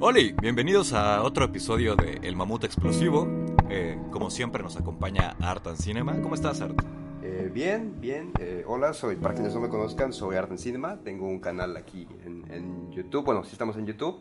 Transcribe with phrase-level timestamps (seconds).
[0.00, 3.28] Hola, bienvenidos a otro episodio de El Mamut Explosivo.
[3.70, 6.20] Eh, como siempre nos acompaña Art and Cinema.
[6.20, 6.76] ¿Cómo estás, Art?
[7.22, 8.32] Eh, bien, bien.
[8.40, 10.98] Eh, hola, soy, para quienes no me conozcan, soy Art and Cinema.
[11.04, 13.24] Tengo un canal aquí en, YouTube.
[13.24, 14.20] Bueno, sí estamos en YouTube.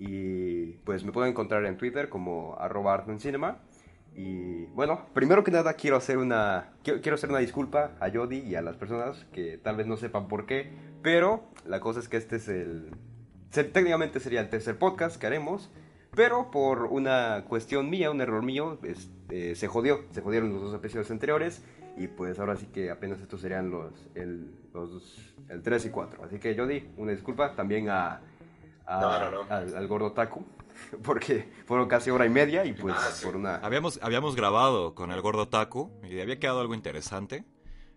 [0.00, 3.58] Y pues me pueden encontrar en Twitter como arroba Art and Cinema.
[4.16, 8.56] Y bueno, primero que nada quiero hacer una quiero, hacer una disculpa a Jody y
[8.56, 10.72] a las personas que tal vez no sepan por qué,
[11.02, 12.90] pero la cosa es que este es el
[13.62, 15.70] técnicamente sería el tercer podcast que haremos,
[16.10, 20.74] pero por una cuestión mía, un error mío, este, se jodió, se jodieron los dos
[20.74, 21.62] episodios anteriores
[21.96, 26.24] y pues ahora sí que apenas estos serían los el, los, el 3 y 4.
[26.24, 28.20] Así que Jody, una disculpa también a,
[28.86, 29.52] a- No, no, no.
[29.54, 30.44] Al, al gordo Taku,
[31.04, 33.24] porque fueron casi hora y media y pues Ah, sí.
[33.26, 33.56] por una...
[33.56, 37.44] Habíamos, habíamos grabado con el gordo Taku y había quedado algo interesante.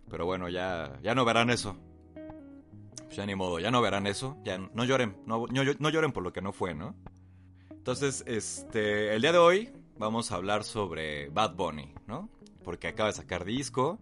[0.09, 1.75] Pero bueno, ya, ya no verán eso.
[3.07, 4.38] Pues ya ni modo, ya no verán eso.
[4.43, 6.95] Ya no lloren, no, no, no lloren por lo que no fue, ¿no?
[7.71, 12.30] Entonces, este, el día de hoy vamos a hablar sobre Bad Bunny, ¿no?
[12.63, 13.97] Porque acaba de sacar disco,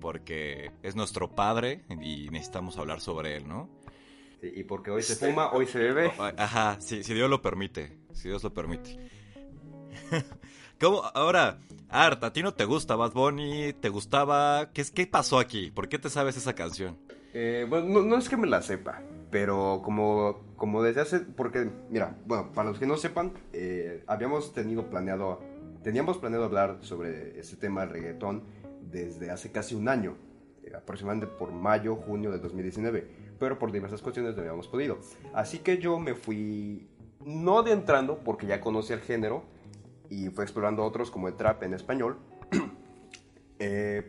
[0.00, 3.70] porque es nuestro padre y necesitamos hablar sobre él, ¿no?
[4.40, 6.12] Sí, y porque hoy se Este- fuma, hoy se bebe.
[6.36, 7.98] Ajá, si, si Dios lo permite.
[8.12, 8.98] Si Dios lo permite.
[10.80, 11.02] ¿Cómo?
[11.14, 13.72] Ahora, Art, ¿a ti no te gusta Bad Bunny?
[13.74, 14.70] ¿Te gustaba?
[14.72, 15.70] ¿Qué, es- ¿Qué pasó aquí?
[15.70, 16.98] ¿Por qué te sabes esa canción?
[17.34, 22.16] Eh, bueno, no, es que me la sepa, pero como, como desde hace, porque, mira,
[22.26, 25.40] bueno, para los que no sepan, eh, habíamos tenido planeado,
[25.82, 28.44] teníamos planeado hablar sobre ese tema del reggaetón
[28.90, 30.16] desde hace casi un año,
[30.64, 33.06] eh, aproximadamente por mayo, junio de 2019,
[33.38, 34.98] pero por diversas cuestiones no habíamos podido.
[35.34, 36.88] Así que yo me fui,
[37.24, 39.44] no adentrando, porque ya conocía el género,
[40.08, 42.16] y fue explorando otros como el trap en español,
[43.58, 44.08] eh,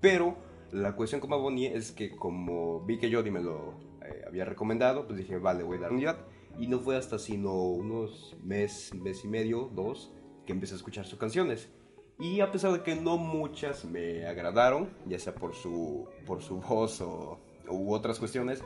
[0.00, 4.44] pero la cuestión con Bad es que como vi que Jody me lo eh, había
[4.44, 6.18] recomendado, pues dije, vale, voy a dar unidad.
[6.58, 10.12] Y no fue hasta sino unos mes, mes y medio, dos,
[10.46, 11.70] que empecé a escuchar sus canciones.
[12.18, 16.60] Y a pesar de que no muchas me agradaron, ya sea por su, por su
[16.68, 18.62] voz o u otras cuestiones,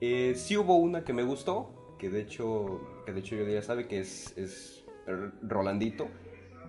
[0.00, 3.62] eh, sí hubo una que me gustó, que de hecho, que de hecho Jody ya
[3.62, 4.84] sabe que es, es
[5.42, 6.08] Rolandito.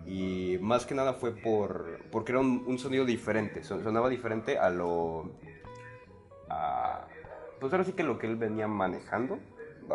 [0.08, 4.70] Y más que nada fue por porque era un, sonido diferente, son- sonaba diferente a
[4.70, 5.32] lo...
[7.60, 9.38] pues ahora sí que lo que él venía manejando.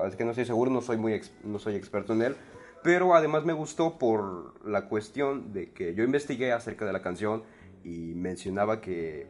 [0.06, 2.36] Es que no estoy seguro, no soy, muy no soy experto en él.
[2.82, 7.44] Pero además me gustó por la cuestión de que yo investigué acerca de la canción
[7.84, 9.28] y mencionaba que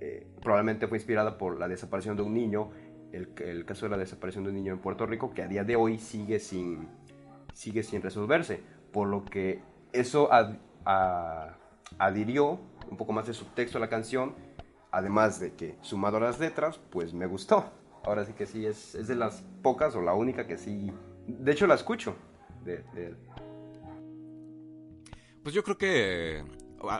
[0.00, 2.70] eh, probablemente fue inspirada por la desaparición de un niño,
[3.12, 5.62] el, el caso de la desaparición de un niño en Puerto Rico, que a día
[5.64, 6.88] de hoy sigue sin,
[7.52, 8.60] sigue sin resolverse,
[8.92, 9.60] por lo que
[9.92, 10.56] eso ad-
[11.98, 12.60] adhirió
[12.90, 14.34] un poco más de subtexto a la canción,
[14.90, 17.70] además de que sumado a las letras, pues me gustó.
[18.04, 20.90] Ahora sí que sí, es, es de las pocas o la única que sí,
[21.26, 22.14] de hecho la escucho.
[25.42, 26.44] Pues yo creo que...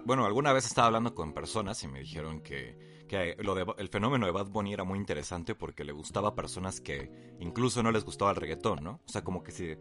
[0.05, 3.37] Bueno, alguna vez estaba hablando con personas y me dijeron que, que
[3.78, 7.82] el fenómeno de Bad Bunny era muy interesante porque le gustaba a personas que incluso
[7.82, 9.00] no les gustaba el reggaetón, ¿no?
[9.06, 9.76] O sea, como que si...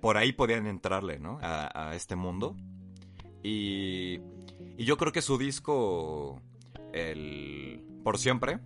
[0.00, 1.38] Por ahí podían entrarle, ¿no?
[1.42, 2.56] A, a este mundo.
[3.42, 4.20] Y,
[4.76, 6.40] y yo creo que su disco,
[6.92, 8.58] el Por Siempre,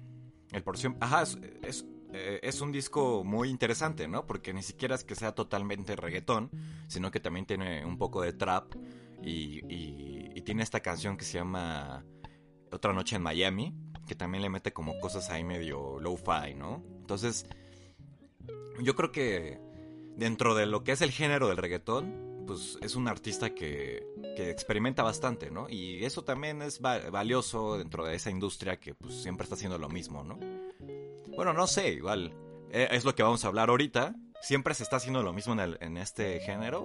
[0.52, 4.26] el Por Siempre, ajá, es, es, eh, es un disco muy interesante, ¿no?
[4.26, 6.50] Porque ni siquiera es que sea totalmente reggaetón,
[6.88, 8.74] sino que también tiene un poco de trap
[9.22, 12.04] y, y- y tiene esta canción que se llama
[12.70, 13.74] Otra Noche en Miami,
[14.06, 16.82] que también le mete como cosas ahí medio low-fi, ¿no?
[17.00, 17.46] Entonces,
[18.82, 19.60] yo creo que
[20.16, 24.04] dentro de lo que es el género del reggaetón, pues es un artista que,
[24.36, 25.68] que experimenta bastante, ¿no?
[25.68, 29.78] Y eso también es va- valioso dentro de esa industria que pues siempre está haciendo
[29.78, 30.38] lo mismo, ¿no?
[31.36, 32.34] Bueno, no sé, igual
[32.70, 34.14] eh, es lo que vamos a hablar ahorita.
[34.42, 36.82] ¿Siempre se está haciendo lo mismo en, el- en este género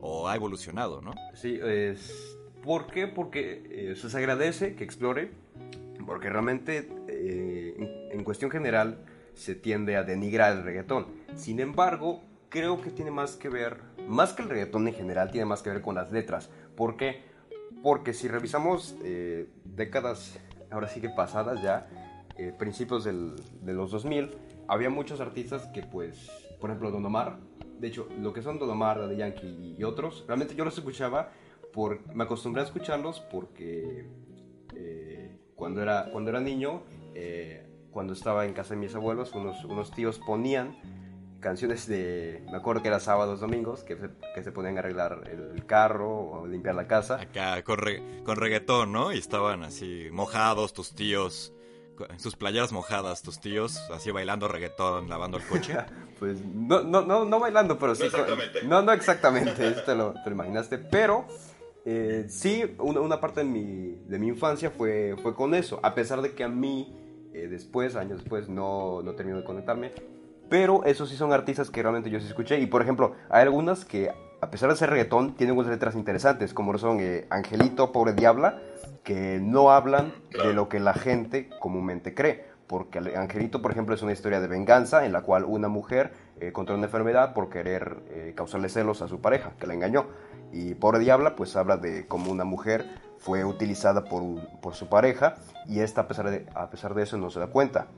[0.00, 1.12] o, ha evolucionado, no?
[1.34, 2.36] Sí, es...
[2.62, 3.06] ¿Por qué?
[3.08, 5.30] Porque eh, se agradece que explore,
[6.06, 11.06] porque realmente eh, en cuestión general se tiende a denigrar el reggaetón.
[11.34, 15.46] Sin embargo, creo que tiene más que ver, más que el reggaetón en general, tiene
[15.46, 16.50] más que ver con las letras.
[16.76, 17.22] ¿Por qué?
[17.82, 20.38] Porque si revisamos eh, décadas,
[20.70, 21.88] ahora sí que pasadas ya,
[22.36, 24.30] eh, principios del- de los 2000,
[24.68, 26.30] había muchos artistas que pues,
[26.60, 27.38] por ejemplo, Don Omar,
[27.78, 31.30] de hecho, lo que son Don Omar, Daddy Yankee y otros, realmente yo los escuchaba,
[31.72, 34.06] por, me acostumbré a escucharlos porque
[34.74, 36.82] eh, cuando, era, cuando era niño,
[37.14, 40.76] eh, cuando estaba en casa de mis abuelos, unos, unos tíos ponían
[41.40, 45.24] canciones de, me acuerdo que era sábados, domingos, que se, que se ponían a arreglar
[45.30, 47.20] el, carro o limpiar la casa.
[47.20, 49.12] Acá con, re- con reggaetón, ¿no?
[49.12, 51.52] Y estaban así mojados tus tíos
[52.16, 55.76] sus playeras mojadas, tus tíos, así bailando reggaetón, lavando el coche.
[56.18, 58.02] pues no, no, no, no bailando, pero sí.
[58.02, 58.62] No exactamente.
[58.62, 60.78] No, no exactamente, eso te lo, te imaginaste.
[60.78, 61.26] Pero
[61.84, 65.80] eh, sí, una, parte de mi, de mi infancia fue, fue con eso.
[65.82, 66.96] A pesar de que a mí,
[67.34, 69.92] eh, después, años después, no, no terminó de conectarme.
[70.50, 72.58] Pero esos sí son artistas que realmente yo sí escuché.
[72.58, 74.10] Y por ejemplo, hay algunas que,
[74.40, 78.58] a pesar de ser reggaetón, tienen unas letras interesantes, como son eh, Angelito, Pobre Diabla
[79.04, 82.50] que no hablan de lo que la gente comúnmente cree.
[82.66, 86.52] Porque Angelito, por ejemplo, es una historia de venganza en la cual una mujer eh,
[86.52, 90.06] contra una enfermedad por querer eh, causarle celos a su pareja, que la engañó.
[90.52, 92.86] Y por Diabla, pues habla de cómo una mujer
[93.18, 94.22] fue utilizada por,
[94.60, 95.36] por su pareja
[95.66, 97.88] y esta, a pesar, de, a pesar de eso, no se da cuenta.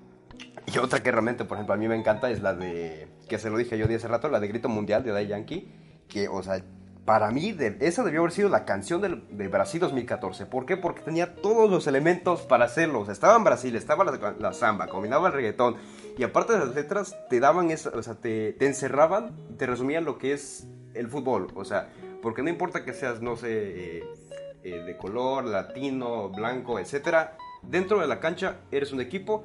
[0.67, 3.50] Y otra que realmente, por ejemplo, a mí me encanta es la de, que se
[3.50, 5.73] lo dije yo de hace rato, la de Grito Mundial de Day Yankee,
[6.08, 6.62] que, o sea,
[7.05, 10.46] para mí, esa debió haber sido la canción de Brasil 2014.
[10.46, 10.76] ¿Por qué?
[10.76, 13.05] Porque tenía todos los elementos para hacerlo.
[13.11, 15.76] estaba en Brasil, estaba la, samba, combinaba el reggaetón.
[16.17, 20.05] Y aparte de las letras, te daban eso, o sea, te, te encerraban te resumían
[20.05, 21.49] lo que es el fútbol.
[21.55, 21.88] O sea,
[22.23, 24.05] porque no importa que seas, no sé, eh,
[24.62, 27.37] eh, de color, latino, blanco, etcétera.
[27.62, 29.44] Dentro de la cancha eres un equipo,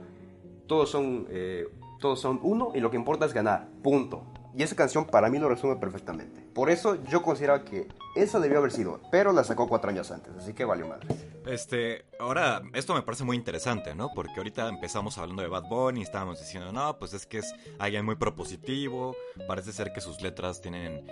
[0.67, 1.67] todos son, eh,
[1.99, 3.67] todos son uno y lo que importa es ganar.
[3.83, 4.23] Punto.
[4.57, 6.41] Y esa canción para mí lo resume perfectamente.
[6.53, 10.33] Por eso yo considero que esa debió haber sido, pero la sacó cuatro años antes,
[10.35, 11.07] así que valió madre.
[11.45, 14.09] Este, ahora, esto me parece muy interesante, ¿no?
[14.15, 17.53] Porque ahorita empezamos hablando de Bad Bunny y estábamos diciendo, no, pues es que es
[17.77, 19.15] alguien muy propositivo,
[19.47, 21.05] parece ser que sus letras tienen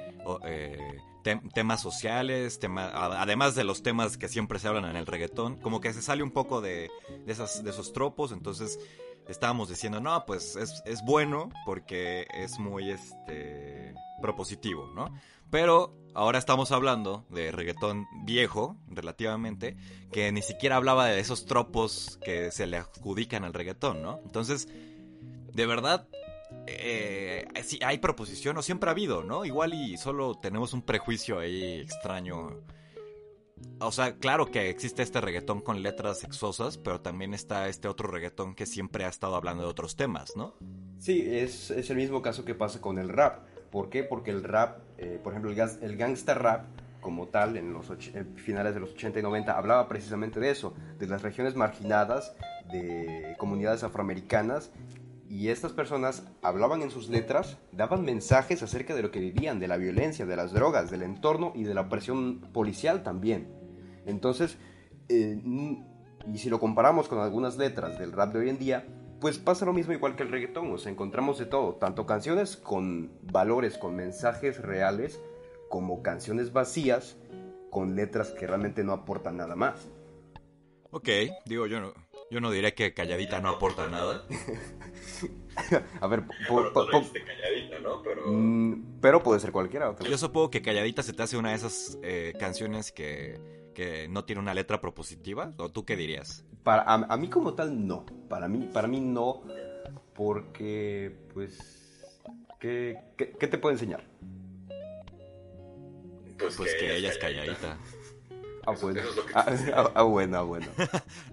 [0.43, 0.97] eh,
[1.53, 5.93] temas sociales, además de los temas que siempre se hablan en el reggaetón, como que
[5.93, 6.89] se sale un poco de,
[7.25, 8.79] de, esas, de esos tropos, entonces
[9.27, 15.13] estábamos diciendo, no, pues es, es bueno porque es muy este, propositivo, ¿no?
[15.49, 19.77] Pero ahora estamos hablando de reggaetón viejo, relativamente,
[20.11, 24.19] que ni siquiera hablaba de esos tropos que se le adjudican al reggaetón, ¿no?
[24.25, 24.67] Entonces,
[25.53, 26.07] de verdad,
[26.67, 29.45] eh, sí, hay proposición o siempre ha habido, ¿no?
[29.45, 32.61] Igual y solo tenemos un prejuicio ahí extraño
[33.79, 38.09] o sea, claro que existe este reggaetón con letras sexosas, pero también está este otro
[38.09, 40.55] reggaetón que siempre ha estado hablando de otros temas, ¿no?
[40.97, 43.45] Sí, es, el mismo caso que pasa con el rap.
[43.71, 44.03] ¿Por qué?
[44.03, 46.65] Porque el rap, eh, por ejemplo, el, el gangsta rap
[47.01, 47.91] como tal, en los
[48.35, 52.33] finales de los 80 y 90, hablaba precisamente de eso, de las regiones marginadas,
[52.71, 54.71] de comunidades afroamericanas,
[55.27, 59.67] y estas personas hablaban en sus letras, daban mensajes acerca de lo que vivían, de
[59.67, 63.47] la violencia, de las drogas, del entorno y de la presión policial también.
[64.05, 64.57] Entonces,
[65.09, 65.41] eh,
[66.31, 68.85] y si lo comparamos con algunas letras del rap de hoy en día,
[69.19, 72.57] pues pasa lo mismo igual que el reggaetón, o sea, encontramos de todo, tanto canciones
[72.57, 75.19] con valores, con mensajes reales,
[75.69, 77.17] como canciones vacías,
[77.71, 79.87] con letras que realmente no aportan nada más.
[80.91, 81.09] Ok,
[81.45, 81.93] digo, yo no,
[82.31, 84.25] yo no diré que Calladita no aporta nada.
[86.01, 88.01] A ver, por, calladita, ¿no?
[88.03, 88.27] Pero...
[88.27, 89.95] Mm, pero puede ser cualquiera.
[89.99, 93.39] Yo supongo que Calladita se te hace una de esas eh, canciones que,
[93.73, 95.53] que, no tiene una letra propositiva.
[95.57, 96.43] ¿O tú qué dirías?
[96.63, 98.05] Para, a, mí como tal, no.
[98.27, 99.43] Para mí, para mí no.
[100.13, 102.19] Porque, pues...
[102.59, 104.03] ¿Qué, qué, te puedo enseñar?
[106.37, 107.77] Pues, pues que, ella es calladita.
[108.65, 109.01] Ah, bueno.
[109.33, 109.45] Ah,
[109.75, 110.67] ah, ah, bueno, bueno.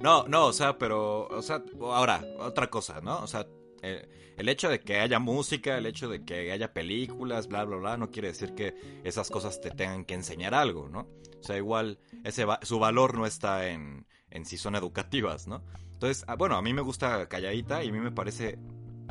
[0.01, 3.21] no, no, o sea, pero, o sea, ahora, otra cosa, ¿no?
[3.21, 3.47] O sea,
[3.83, 7.77] eh, el hecho de que haya música, el hecho de que haya películas, bla, bla,
[7.77, 8.75] bla, no quiere decir que
[9.05, 11.09] esas cosas te tengan que enseñar algo, ¿no?
[11.41, 15.65] O sea, igual ese su valor no está en, en si son educativas, ¿no?
[15.93, 18.59] Entonces, bueno, a mí me gusta Calladita y a mí me parece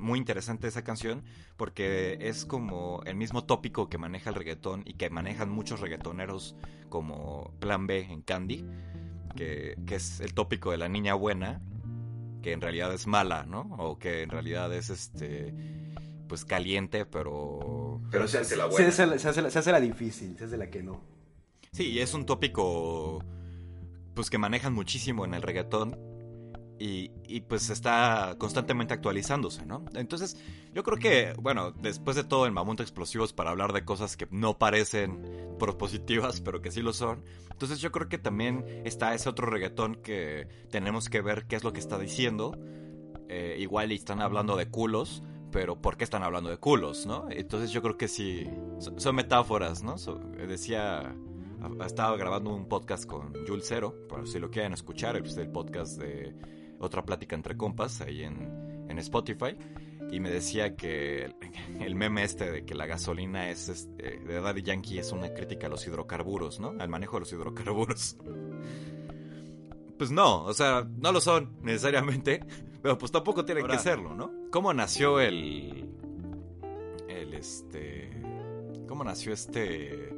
[0.02, 1.24] muy interesante esa canción
[1.56, 6.56] porque es como el mismo tópico que maneja el reggaetón y que manejan muchos reggaetoneros
[6.90, 8.66] como Plan B en Candy,
[9.36, 11.62] que, es el tópico de la niña buena,
[12.42, 13.62] que en realidad es mala, ¿no?
[13.78, 15.54] O que en realidad es este
[16.28, 18.02] pues caliente, pero...
[18.10, 18.90] Pero se hace la buena.
[18.92, 21.02] Se hace, se hace la difícil, se hace la que no.
[21.74, 23.24] Sí, es un tópico
[24.14, 26.11] pues que manejan muchísimo en el reggaetón
[26.84, 29.86] y, pues está constantemente actualizándose, ¿no?
[29.94, 30.38] Entonces,
[30.74, 34.28] yo creo que, bueno, después de todo el Mamonte Explosivos para hablar de cosas que
[34.32, 35.22] no parecen
[35.60, 39.96] propositivas, pero que sí lo son, entonces yo creo que también está ese otro reggaetón
[39.96, 42.58] que tenemos que ver qué es lo que está diciendo.
[43.30, 45.22] Eh, igual están hablando de culos,
[45.52, 47.28] pero ¿por qué están hablando de culos, no?
[47.30, 49.96] Entonces yo creo que sí, son, metáforas, ¿no?
[50.48, 51.16] decía
[51.86, 56.00] estaba grabando un podcast con Jules Cero, por si lo quieren escuchar, el, el podcast
[56.00, 56.34] de
[56.82, 59.56] otra plática entre compas ahí en, en Spotify
[60.12, 61.34] y me decía que
[61.80, 65.68] el, meme este de que la gasolina es este, de Daddy Yankee es una crítica
[65.68, 66.74] a los hidrocarburos, ¿no?
[66.80, 68.18] Al manejo de los hidrocarburos.
[69.98, 72.40] Pues no, o sea, no lo son necesariamente,
[72.82, 74.32] Pero pues tampoco tiene que serlo, ¿no?
[74.50, 75.88] ¿Cómo nació el.
[77.08, 78.10] El este.
[78.88, 80.10] ¿Cómo nació este.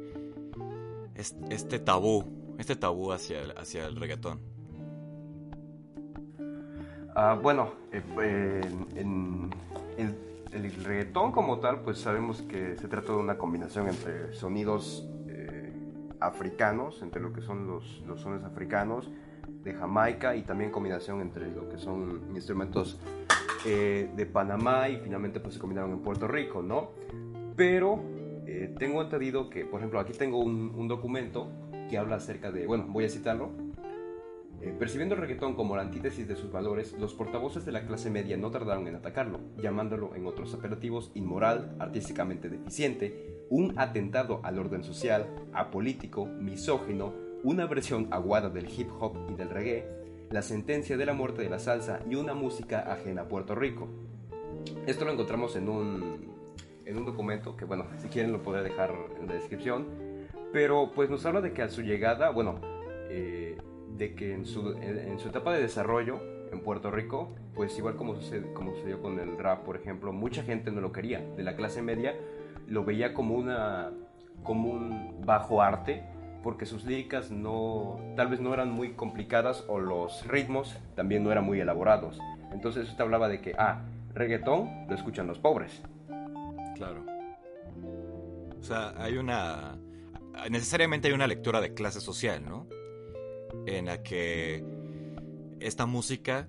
[1.14, 2.56] Este, tabú?
[2.58, 4.40] Este tabú hacia el, hacia el reggaetón.
[7.14, 8.60] Ah, bueno, eh,
[8.96, 9.50] en,
[10.52, 15.72] el reggaetón como tal, pues sabemos que se trata de una combinación entre sonidos eh,
[16.20, 19.10] africanos, entre lo que son los, los sonidos africanos,
[19.64, 23.00] de Jamaica y también combinación entre lo que son instrumentos
[23.66, 26.90] eh, de Panamá y finalmente pues se combinaron en Puerto Rico, ¿no?
[27.56, 28.02] Pero
[28.46, 31.48] eh, tengo entendido que, por ejemplo, aquí tengo un, documento
[31.88, 33.50] que habla acerca de, bueno, voy a citarlo.
[34.64, 38.08] Eh, percibiendo el reggaetón como la antítesis de sus valores, los portavoces de la clase
[38.08, 44.58] media no tardaron en atacarlo, llamándolo en otros apelativos inmoral, artísticamente deficiente, un atentado al
[44.58, 49.86] orden social, apolítico, misógino, una versión aguada del hip hop y del reggae,
[50.30, 53.86] la sentencia de la muerte de la salsa y una música ajena a Puerto Rico.
[54.86, 56.32] Esto lo encontramos en un,
[56.86, 59.84] en un documento que, bueno, si quieren lo podré dejar en la descripción,
[60.54, 62.62] pero pues nos habla de que a su llegada, bueno,
[63.10, 63.58] eh,
[63.96, 66.20] de que en su, en, su etapa de desarrollo
[66.52, 70.42] en Puerto Rico, pues igual como, sucede, como sucedió con el rap, por ejemplo, mucha
[70.42, 72.14] gente no lo quería, de la clase media
[72.66, 73.90] lo veía como, una,
[74.42, 76.02] como un bajo arte
[76.42, 81.32] porque sus líricas no, tal vez no eran muy complicadas o los ritmos también no
[81.32, 82.18] eran muy elaborados.
[82.52, 83.80] Entonces usted hablaba de que, ah,
[84.12, 85.82] reggaetón lo escuchan los pobres.
[86.76, 87.02] Claro.
[88.60, 89.78] O sea, hay una...
[90.50, 92.66] Necesariamente hay una lectura de clase social, ¿no?
[93.66, 94.64] En la que
[95.60, 96.48] esta música,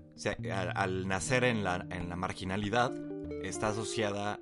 [0.76, 2.94] al, nacer en la, en la, marginalidad,
[3.44, 4.40] está asociada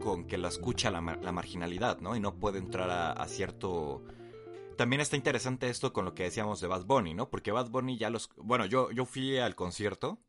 [0.00, 2.14] con que la escucha la, la marginalidad, ¿no?
[2.14, 4.04] Y no puede entrar a cierto
[4.78, 7.28] también está interesante esto con lo que decíamos de Bad Bunny, ¿no?
[7.28, 8.30] Porque Bad Bunny ya los...
[8.36, 10.20] Bueno, yo, yo fui al concierto.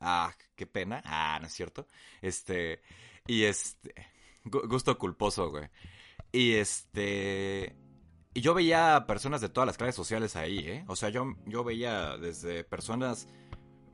[0.00, 1.02] Ah, qué pena.
[1.04, 1.86] Ah, no es cierto.
[2.22, 2.80] Este...
[3.26, 3.94] Y este...
[4.44, 5.68] Gusto culposo, güey.
[6.32, 7.76] Y este...
[8.34, 10.84] Y yo veía personas de todas las clases sociales ahí, ¿eh?
[10.88, 13.28] O sea, yo, yo veía desde personas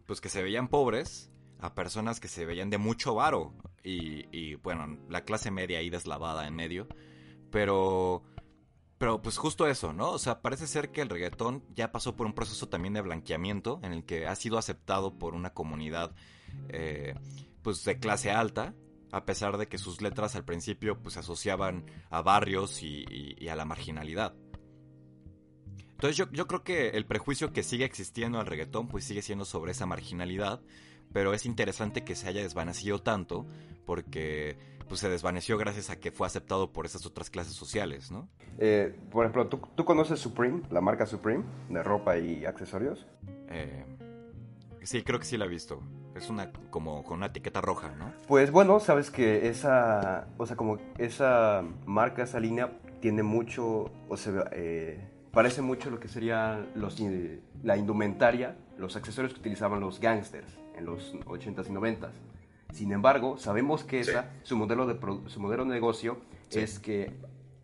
[0.06, 1.30] pues que se veían pobres
[1.60, 3.52] a personas que se veían de mucho varo.
[3.84, 6.88] Y, y bueno, la clase media ahí deslavada en medio.
[7.50, 8.22] Pero
[9.00, 10.10] pero pues justo eso, ¿no?
[10.10, 13.80] O sea, parece ser que el reggaetón ya pasó por un proceso también de blanqueamiento
[13.82, 16.14] en el que ha sido aceptado por una comunidad
[16.68, 17.14] eh,
[17.62, 18.74] pues de clase alta,
[19.12, 23.56] a pesar de que sus letras al principio pues se asociaban a barrios y, a
[23.56, 24.34] la marginalidad.
[25.90, 29.44] Entonces yo, yo, creo que el prejuicio que sigue existiendo al reggaetón pues sigue siendo
[29.44, 30.62] sobre esa marginalidad,
[31.12, 33.46] pero es interesante que se haya desvanecido tanto
[33.84, 34.56] porque
[34.90, 38.28] pues se desvaneció gracias a que fue aceptado por esas otras clases sociales, ¿no?
[38.58, 43.06] Eh, por ejemplo, ¿tú, conoces Supreme, la marca Supreme de ropa y accesorios?
[43.50, 43.84] Eh,
[44.82, 45.80] sí, creo que sí la he visto.
[46.20, 48.12] Es una como con una etiqueta roja, ¿no?
[48.28, 54.16] Pues bueno, sabes que esa, o sea, como esa marca, esa línea tiene mucho, o
[54.18, 55.00] sea, eh,
[55.32, 56.98] parece mucho lo que sería los,
[57.62, 62.10] la indumentaria, los accesorios que utilizaban los gangsters en los 80s y 90s.
[62.74, 64.98] Sin embargo, sabemos que esa, su, modelo de
[65.30, 66.18] su modelo de negocio
[66.50, 67.14] es que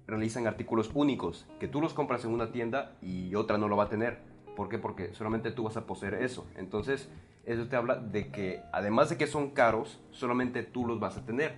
[0.06, 3.84] realizan artículos únicos, que tú los compras en una tienda y otra no lo va
[3.84, 4.18] a tener.
[4.56, 4.78] ¿Por qué?
[4.78, 6.46] Porque solamente tú vas a poseer eso.
[6.56, 7.10] Entonces,
[7.46, 11.24] eso te habla de que además de que son caros, solamente tú los vas a
[11.24, 11.54] tener.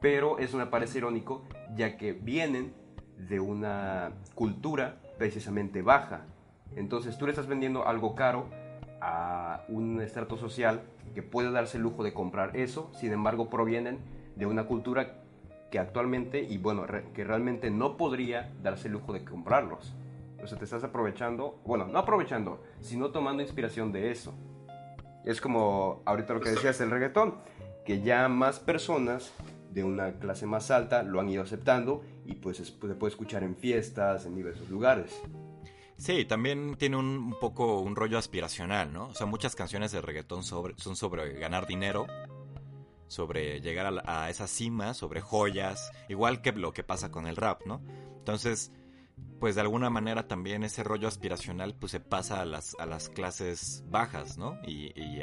[0.00, 2.74] Pero eso me parece irónico, ya que vienen
[3.16, 6.26] de una cultura precisamente baja.
[6.76, 8.50] Entonces tú le estás vendiendo algo caro
[9.00, 10.82] a un estrato social
[11.14, 13.98] que puede darse el lujo de comprar eso, sin embargo provienen
[14.36, 15.22] de una cultura
[15.70, 19.94] que actualmente, y bueno, que realmente no podría darse el lujo de comprarlos.
[20.42, 24.34] O sea, te estás aprovechando, bueno, no aprovechando, sino tomando inspiración de eso.
[25.24, 27.36] Es como ahorita lo que decías del reggaetón,
[27.84, 29.32] que ya más personas
[29.70, 33.56] de una clase más alta lo han ido aceptando y pues se puede escuchar en
[33.56, 35.20] fiestas, en diversos lugares.
[35.96, 39.06] Sí, también tiene un, poco un rollo aspiracional, ¿no?
[39.06, 42.06] O sea, muchas canciones de reggaetón sobre, son sobre ganar dinero,
[43.06, 47.64] sobre llegar a, esa cima, sobre joyas, igual que lo que pasa con el rap,
[47.64, 47.80] ¿no?
[48.18, 48.72] Entonces,
[49.40, 53.08] pues de alguna manera también ese rollo aspiracional pues se pasa a las, a las
[53.08, 54.58] clases bajas, ¿no?
[54.66, 55.22] Y, y,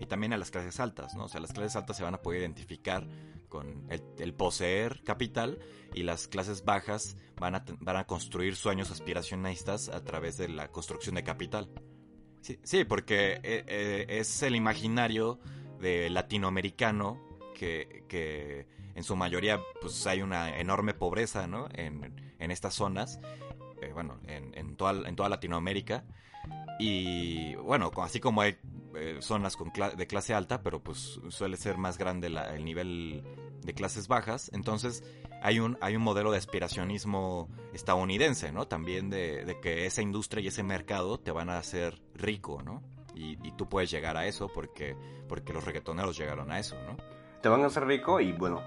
[0.00, 1.24] y también a las clases altas, ¿no?
[1.24, 3.06] O sea, las clases altas se van a poder identificar
[3.48, 5.58] con el, poseer capital
[5.94, 10.68] y las clases bajas van a, van a construir sueños aspiracionistas a través de la
[10.68, 11.68] construcción de capital.
[12.40, 15.40] Sí, porque eh, eh, es el imaginario
[15.80, 17.20] de latinoamericano
[17.54, 21.68] que, en su mayoría pues hay una enorme pobreza ¿no?
[21.72, 23.20] en, estas zonas,
[23.82, 26.04] eh, bueno, en, toda, en toda Latinoamérica.
[26.78, 28.56] Y bueno, así como hay
[28.94, 29.56] eh, zonas
[29.96, 33.24] de clase alta, pero pues suele ser más grande el nivel
[33.62, 34.50] de clases bajas.
[34.54, 35.02] Entonces
[35.42, 38.66] hay un, hay un modelo de aspiracionismo estadounidense, ¿no?
[38.66, 42.82] También de, que esa industria y ese mercado te van a hacer rico, ¿no?
[43.14, 44.96] Y, tú puedes llegar a eso porque,
[45.28, 46.96] porque los reggaetoneros llegaron a eso, ¿no?
[47.42, 48.62] Te van a hacer rico y bueno,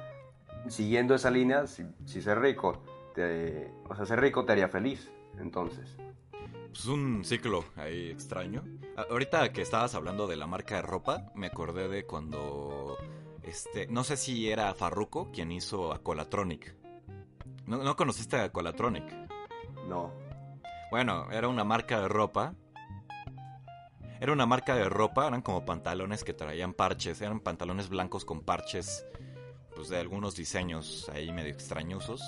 [0.67, 5.97] siguiendo esa línea, si ser rico, te, o sea, ser rico te haría feliz, entonces.
[6.69, 8.63] Pues un ciclo ahí extraño.
[9.09, 12.97] Ahorita que estabas hablando de la marca de ropa, me acordé de cuando
[13.43, 16.75] este, no sé si era Farruko quien hizo Acolatronic.
[17.65, 19.03] ¿No, ¿No conociste a Acolatronic?
[19.87, 20.13] No.
[20.91, 22.53] Bueno, era una marca de ropa.
[24.19, 28.41] Era una marca de ropa, eran como pantalones que traían parches, eran pantalones blancos con
[28.41, 29.03] parches,
[29.75, 32.21] pues de algunos diseños ahí medio extrañosos.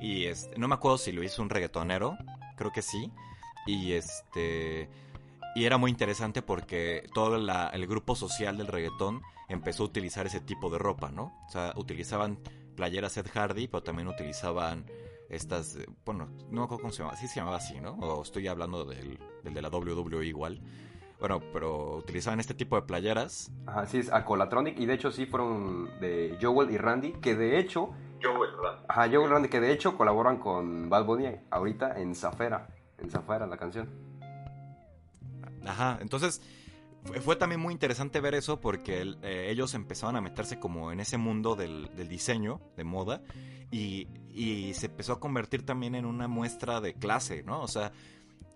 [0.00, 2.16] Y este, no me acuerdo si lo hizo un reggaetonero,
[2.56, 3.12] creo que sí.
[3.66, 4.88] Y este
[5.54, 10.40] y era muy interesante porque todo el grupo social del reggaetón empezó a utilizar ese
[10.40, 11.32] tipo de ropa, ¿no?
[11.46, 12.38] O sea, utilizaban
[12.76, 14.86] playeras Ed Hardy, pero también utilizaban
[15.28, 17.94] estas, eh, bueno, no me acuerdo cómo se llamaba, sí se llamaba así, ¿no?
[17.94, 20.60] O estoy hablando del, de la WWE igual.
[21.18, 23.52] Bueno, pero utilizaban este tipo de playeras.
[23.66, 27.58] Ajá, sí, es Acolatronic y de hecho sí fueron de Joel y Randy, que de
[27.58, 27.90] hecho...
[28.22, 28.84] Joel, ¿verdad?
[28.88, 33.10] Ajá, Joel y Randy, que de hecho colaboran con Bad Bunny ahorita en Zafera, en
[33.10, 33.88] Zafera la canción.
[35.64, 36.40] Ajá, entonces
[37.22, 41.16] fue, también muy interesante ver eso porque eh, ellos empezaban a meterse como en ese
[41.16, 43.22] mundo del, diseño, de moda,
[43.70, 44.06] y,
[44.74, 47.60] se empezó a convertir también en una muestra de clase, ¿no?
[47.60, 47.92] O sea,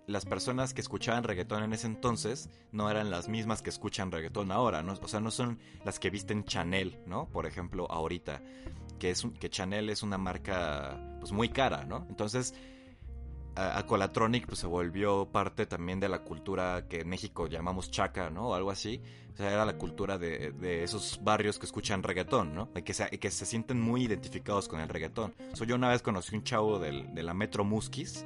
[0.07, 4.53] las personas que escuchaban reggaetón en ese entonces no eran las mismas que escuchan reggaetón
[4.53, 4.93] ahora, ¿no?
[4.93, 7.27] O sea, no son las que visten Chanel, ¿no?
[7.27, 8.41] Por ejemplo, ahorita,
[8.99, 12.07] que, es que Chanel es una marca pues muy cara, ¿no?
[12.09, 12.55] Entonces
[13.57, 18.49] Acolatronic pues se volvió parte también de la cultura que en México llamamos chaca, ¿no?
[18.49, 19.01] O algo así.
[19.33, 22.71] O sea, era la cultura de, esos barrios que escuchan reggaetón, ¿no?
[22.75, 25.35] Y que, se, que se sienten muy identificados con el reggaetón.
[25.55, 28.25] So, yo una vez conocí un chavo del, de la Metro Musquis,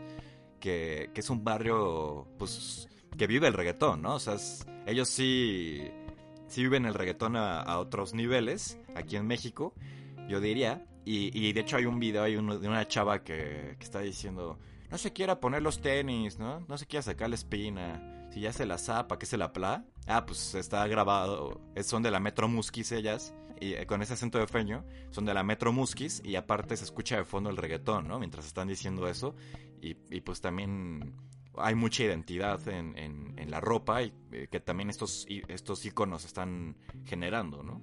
[0.61, 4.17] que, que, es un barrio, pues, que vive el reggaetón, ¿no?
[4.17, 4.37] O sea,
[4.87, 5.91] ellos sí,
[6.47, 9.75] sí viven el reggaetón a, otros niveles, aquí en México,
[10.29, 10.85] yo diría.
[11.05, 14.59] Y, de hecho hay un video hay de una chava que, que está diciendo
[14.91, 16.61] no se quiera poner los tenis, ¿no?
[16.61, 18.29] No se quiera sacar la espina.
[18.31, 19.85] Si ya se la zapa, ¿qué se la pla?
[20.07, 21.61] Ah, pues está grabado.
[21.83, 23.35] Son de la Metro Musquis ellas.
[23.61, 24.85] Y eh, con ese acento de feño.
[25.11, 26.23] Son de la Metro Musquis.
[26.25, 28.19] Y aparte se escucha de fondo el reggaetón, ¿no?
[28.19, 29.35] Mientras están diciendo eso.
[29.83, 31.15] Y, pues también
[31.57, 34.03] hay mucha identidad en, en, la ropa.
[34.03, 37.83] Y eh, que también estos, estos iconos están generando, ¿no?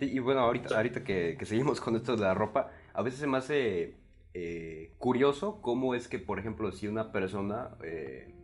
[0.00, 2.70] Sí, y bueno, ahorita, ahorita que, que seguimos con esto de la ropa.
[2.94, 3.96] A veces se me hace
[4.32, 8.34] eh, curioso cómo es que, por ejemplo, si una persona, eh,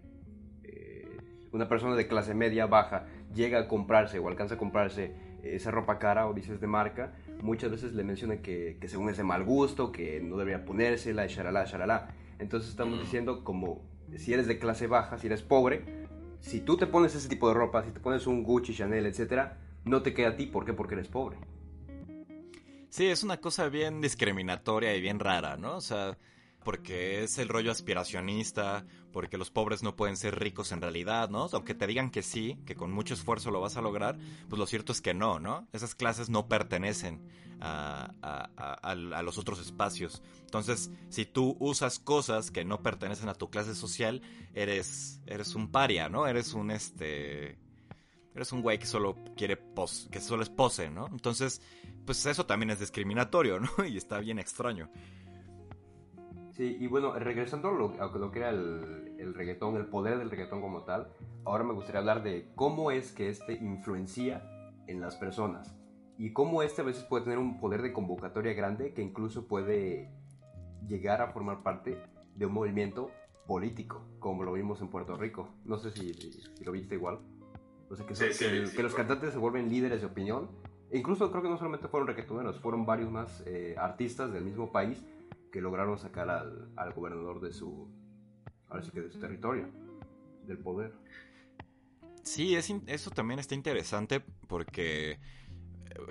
[0.65, 1.17] eh,
[1.53, 5.99] una persona de clase media baja llega a comprarse o alcanza a comprarse esa ropa
[5.99, 9.93] cara o dices de marca, muchas veces le mencionan que, según es de mal gusto,
[9.93, 12.09] que no debería ponérsela, shalala, shalala.
[12.39, 13.81] Entonces estamos diciendo como
[14.15, 16.07] si eres de clase baja, si eres pobre,
[16.41, 19.57] si tú te pones ese tipo de ropa, si te pones un Gucci, Chanel, etcétera,
[19.87, 20.47] no te queda a ti.
[20.47, 20.75] ¿Por qué?
[20.75, 21.39] Porque eres pobre.
[22.91, 25.77] Sí, es una cosa bien discriminatoria y bien rara, ¿no?
[25.77, 26.19] O sea,
[26.65, 31.49] porque es el rollo aspiracionista, porque los pobres no pueden ser ricos en realidad, ¿no?
[31.53, 34.19] Aunque te digan que sí, que con mucho esfuerzo lo vas a lograr,
[34.49, 35.69] pues lo cierto es que no, ¿no?
[35.73, 37.23] Esas clases no pertenecen
[37.61, 38.11] a,
[38.83, 40.23] a, los otros espacios.
[40.41, 44.23] Entonces, si tú usas cosas que no pertenecen a tu clase social,
[44.55, 46.27] eres, eres un paria, ¿no?
[46.27, 47.59] Eres un este
[48.37, 51.09] eres un güey que solo quiere pos, que solo es pose, ¿no?
[51.09, 51.63] Entonces,
[52.05, 53.69] pues eso también es discriminatorio, ¿no?
[53.89, 54.91] Y está bien extraño.
[56.53, 60.85] Sí, y bueno, regresando a lo, que era el, reggaetón, el poder del reggaetón como
[60.85, 61.09] tal,
[61.45, 64.43] ahora me gustaría hablar de cómo es que este influencia
[64.87, 65.77] en las personas
[66.17, 70.11] y cómo este a veces puede tener un poder de convocatoria grande que incluso puede
[70.87, 72.03] llegar a formar parte
[72.35, 73.11] de un movimiento
[73.47, 75.51] político, como lo vimos en Puerto Rico.
[75.65, 76.13] No sé si,
[76.65, 77.21] lo viste igual.
[77.89, 80.51] O sea, que, que los cantantes se vuelven líderes de opinión
[80.91, 84.71] e incluso creo que no solamente fueron reggaetoneros, fueron varios más eh, artistas del mismo
[84.71, 85.05] país
[85.53, 87.89] que lograron sacar al, al gobernador de su,
[88.69, 89.69] ahora sí que de su territorio,
[90.47, 90.93] del poder.
[92.23, 95.19] Sí, es, eso también está interesante porque eh,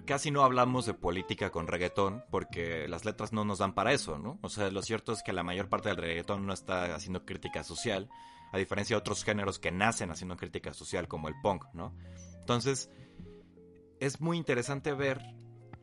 [0.06, 4.18] casi no hablamos de política con reggaetón porque las letras no nos dan para eso,
[4.18, 4.40] ¿no?
[4.42, 7.64] O sea, lo cierto es que la mayor parte del reggaetón no está haciendo crítica
[7.64, 8.10] social,
[8.52, 11.96] a diferencia de otros géneros que nacen haciendo crítica social como el punk, ¿no?
[12.40, 12.90] Entonces,
[14.00, 15.22] es muy interesante ver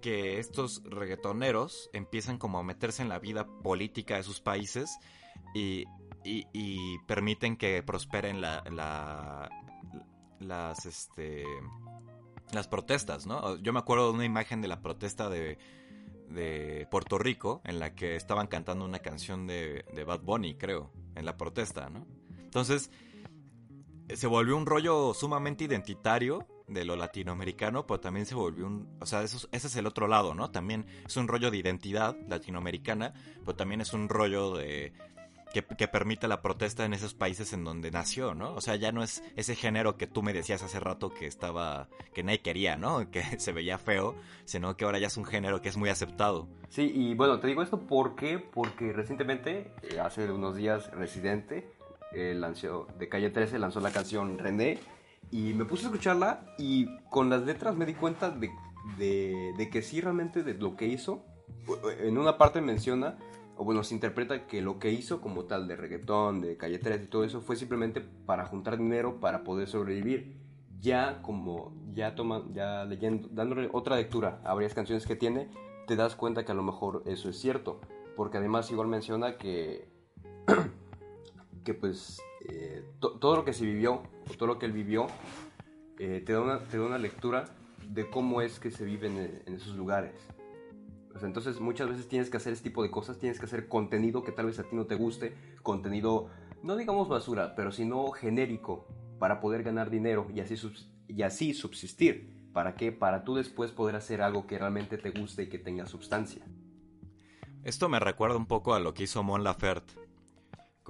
[0.01, 4.99] que estos reggaetoneros empiezan como a meterse en la vida política de sus países
[5.55, 5.85] y,
[7.07, 9.49] permiten que prosperen la,
[10.41, 11.45] las, este,
[12.53, 13.57] las protestas, ¿no?
[13.57, 15.59] Yo me acuerdo de una imagen de la protesta de,
[16.29, 20.93] de Puerto Rico en la que estaban cantando una canción de, de Bad Bunny, creo,
[21.15, 22.07] en la protesta, ¿no?
[22.53, 22.91] Entonces,
[24.15, 28.95] se volvió un rollo sumamente identitario de lo latinoamericano, pero también se volvió un...
[29.01, 30.51] O sea, eso, ese es el otro lado, ¿no?
[30.51, 34.93] También es un rollo de identidad latinoamericana, pero también es un rollo de...
[35.55, 38.55] Que, que, permite la protesta en esos países en donde nació, ¿no?
[38.55, 41.89] O sea, ya no es ese género que tú me decías hace rato que estaba,
[42.13, 43.11] que nadie quería, ¿no?
[43.11, 46.49] Que se veía feo, sino que ahora ya es un género que es muy aceptado.
[46.69, 51.71] Sí, y bueno, te digo esto porque, porque recientemente, eh, hace unos días, Residente,
[52.15, 54.79] eh, lanzó, de Calle 13, lanzó la canción René,
[55.31, 58.51] y me puse a escucharla y con las letras me di cuenta de,
[58.99, 61.25] de, de, que sí realmente de lo que hizo,
[62.01, 63.17] en una parte menciona,
[63.57, 67.03] o bueno, se interpreta que lo que hizo como tal de reggaetón, de calle 3
[67.05, 70.41] y todo eso fue simplemente para juntar dinero para poder sobrevivir.
[70.81, 75.49] Ya como, ya toma, ya leyendo, dándole otra lectura a varias canciones que tiene,
[75.87, 77.81] te das cuenta que a lo mejor eso es cierto.
[78.17, 79.89] Porque además igual menciona que,
[81.65, 85.07] que pues eh, to, todo lo que se vivió, o todo lo que él vivió,
[85.99, 87.45] eh, te, da una, te da una lectura
[87.89, 90.15] de cómo es que se vive en, en esos lugares.
[91.21, 94.33] Entonces muchas veces tienes que hacer este tipo de cosas, tienes que hacer contenido que
[94.33, 96.31] tal vez a ti no te guste, contenido,
[96.63, 100.57] no digamos basura, pero sino genérico, para poder ganar dinero y así,
[101.07, 102.51] y así subsistir.
[102.53, 102.93] ¿Para qué?
[102.93, 106.45] Para tú después poder hacer algo que realmente te guste y que tenga sustancia.
[107.63, 110.02] Esto me recuerda un poco a lo que hizo Mon Laferte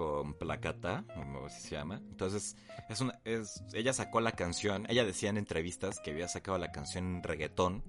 [0.02, 2.02] con Placata, como se llama.
[2.10, 2.56] Entonces,
[3.24, 7.84] es ella sacó la canción, ella decía en entrevistas que había sacado la canción reggaetón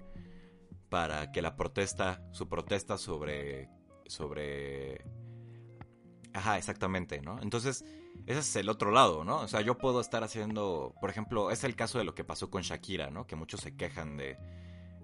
[0.88, 3.68] para que la protesta, su protesta sobre,
[4.06, 5.04] sobre...
[6.32, 7.42] Ajá, exactamente, ¿no?
[7.42, 7.84] Entonces,
[8.26, 9.40] ese es el otro lado, ¿no?
[9.40, 12.48] O sea, yo puedo estar haciendo, por ejemplo, es el caso de lo que pasó
[12.48, 13.26] con Shakira, ¿no?
[13.26, 14.38] Que muchos se quejan de,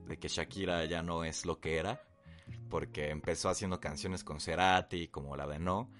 [0.07, 2.03] de que Shakira ya no es lo que era,
[2.69, 5.91] porque empezó haciendo canciones con Cerati, como la de No,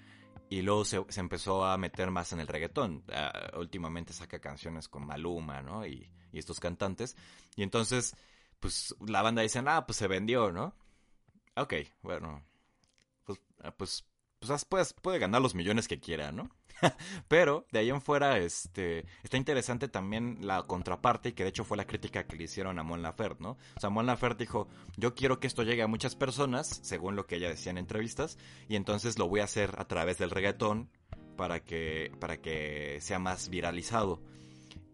[0.51, 3.05] y luego se, empezó a meter más en el reggaetón.
[3.07, 5.85] Uh, últimamente saca canciones con Maluma, ¿no?
[5.85, 7.15] Y, y, estos cantantes.
[7.55, 8.17] Y entonces,
[8.59, 10.75] pues la banda dice, ah, pues se vendió, ¿no?
[11.55, 12.43] Ok, bueno.
[13.23, 13.39] Pues,
[13.77, 14.05] pues,
[14.39, 16.49] pues puede, puede ganar los millones que quiera, ¿no?
[17.27, 21.77] Pero de ahí en fuera, este, está interesante también la contraparte, que de hecho fue
[21.77, 23.51] la crítica que le hicieron a Mon Laferte, ¿no?
[23.75, 24.67] O sea, Mon Laferte dijo,
[24.97, 28.37] yo quiero que esto llegue a muchas personas, según lo que ella decía en entrevistas,
[28.67, 30.89] y entonces lo voy a hacer a través del reggaetón
[31.35, 34.21] para que, para que sea más viralizado.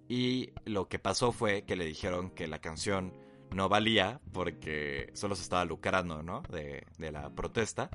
[0.07, 3.13] Y lo que pasó fue que le dijeron que la canción
[3.51, 6.41] no valía porque solo se estaba lucrando, ¿no?
[6.49, 7.89] De, de la protesta.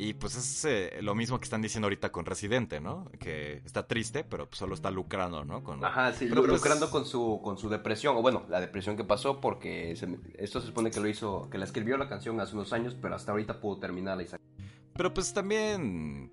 [0.00, 3.10] Y pues es eh, lo mismo que están diciendo ahorita con Residente, ¿no?
[3.18, 5.64] Que está triste, pero pues solo está lucrando, ¿no?
[5.64, 5.84] Con...
[5.84, 6.52] Ajá, sí, pero, pues...
[6.52, 10.60] lucrando con su, con su depresión, o bueno, la depresión que pasó, porque se, esto
[10.60, 13.32] se supone que lo hizo, que la escribió la canción hace unos años, pero hasta
[13.32, 14.28] ahorita pudo terminarla y
[14.94, 16.30] Pero pues también,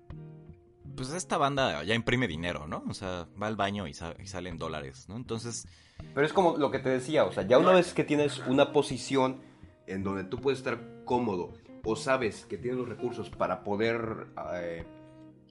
[0.94, 2.84] pues esta banda ya imprime dinero, ¿no?
[2.88, 5.16] O sea, va al baño y, sa y salen dólares, ¿no?
[5.16, 5.66] Entonces...
[6.14, 8.72] Pero es como lo que te decía, o sea, ya una vez que tienes una
[8.72, 9.40] posición
[9.88, 11.54] en donde tú puedes estar cómodo,
[11.86, 14.84] o sabes que tienes los recursos para poder, eh,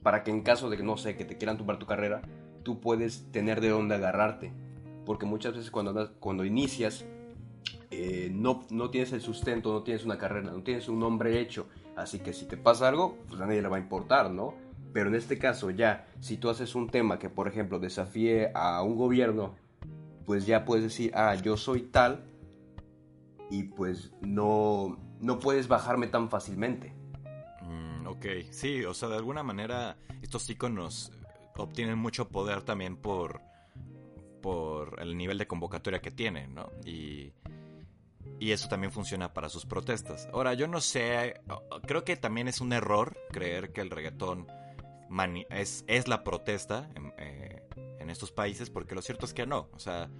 [0.02, 2.20] para que en caso de que, no sé, que te quieran tumbar tu carrera,
[2.62, 4.52] tú puedes tener de dónde agarrarte.
[5.06, 7.06] Porque muchas veces cuando, cuando inicias,
[7.90, 11.68] eh, no, no tienes el sustento, no tienes una carrera, no tienes un nombre hecho.
[11.96, 14.52] Así que si te pasa algo, pues a nadie le va a importar, ¿no?
[14.92, 18.82] Pero en este caso ya, si tú haces un tema que, por ejemplo, desafíe a
[18.82, 19.54] un gobierno,
[20.26, 22.24] pues ya puedes decir, ah, yo soy tal,
[23.50, 26.92] y pues no, no puedes bajarme tan fácilmente.
[27.62, 31.12] Mm, ok, sí, o sea, de alguna manera estos iconos
[31.56, 33.40] obtienen mucho poder también por,
[34.42, 36.70] por el nivel de convocatoria que tienen, ¿no?
[36.84, 37.32] Y,
[38.38, 40.28] y eso también funciona para sus protestas.
[40.32, 41.40] Ahora, yo no sé,
[41.86, 44.46] creo que también es un error creer que el reggaetón
[45.50, 47.62] es, es la protesta en, eh,
[48.00, 50.10] en estos países, porque lo cierto es que no, o sea...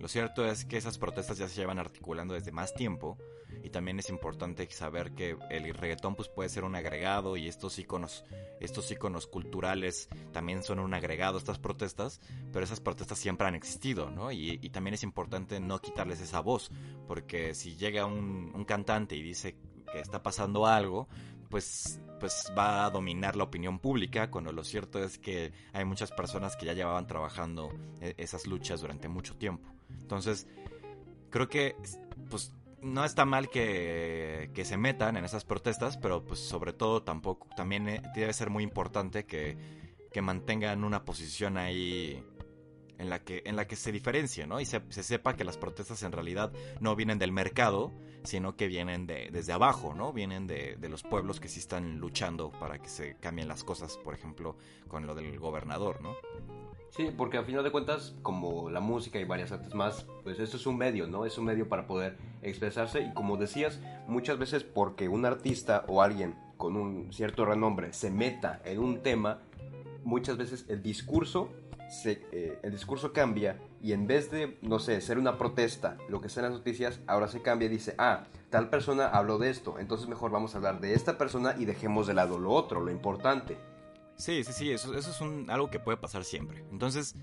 [0.00, 3.16] Lo cierto es que esas protestas ya se llevan articulando desde más tiempo
[3.64, 7.78] y también es importante saber que el reggaetón pues puede ser un agregado y estos
[7.78, 8.26] iconos,
[8.60, 12.20] estos iconos culturales también son un agregado a estas protestas,
[12.52, 14.30] pero esas protestas siempre han existido, ¿no?
[14.30, 16.70] Y, y también es importante no quitarles esa voz,
[17.08, 19.56] porque si llega un, un cantante y dice
[19.90, 21.08] que está pasando algo,
[21.48, 26.12] pues, pues va a dominar la opinión pública, cuando lo cierto es que hay muchas
[26.12, 27.72] personas que ya llevaban trabajando
[28.18, 29.70] esas luchas durante mucho tiempo.
[29.88, 30.46] Entonces,
[31.30, 31.76] creo que
[32.28, 32.52] pues
[32.84, 37.48] no está mal que, que, se metan en esas protestas, pero pues sobre todo tampoco,
[37.56, 39.56] también debe ser muy importante que,
[40.12, 42.22] que mantengan una posición ahí
[42.98, 44.60] en la que, en la que se diferencie, ¿no?
[44.60, 49.06] Y se, sepa que las protestas en realidad no vienen del mercado, sino que vienen
[49.06, 50.12] de, desde abajo, ¿no?
[50.12, 53.96] Vienen de, de, los pueblos que sí están luchando para que se cambien las cosas,
[53.98, 54.56] por ejemplo,
[54.88, 56.16] con lo del gobernador, ¿no?
[56.96, 60.56] Sí, porque al final de cuentas, como la música y varias artes más, pues esto
[60.56, 61.26] es un medio, ¿no?
[61.26, 66.02] Es un medio para poder expresarse y como decías, muchas veces porque un artista o
[66.02, 69.40] alguien con un cierto renombre se meta en un tema,
[70.04, 71.50] muchas veces el discurso
[72.04, 76.28] eh, el discurso cambia y en vez de, no sé, ser una protesta, lo que
[76.28, 79.78] sea en las noticias, ahora se cambia y dice, ah, tal persona habló de esto,
[79.78, 82.90] entonces mejor vamos a hablar de esta persona y dejemos de lado lo otro, lo
[82.90, 83.56] importante.
[84.16, 86.64] Sí, sí, sí, eso, es algo que puede pasar siempre.
[86.70, 87.14] Entonces,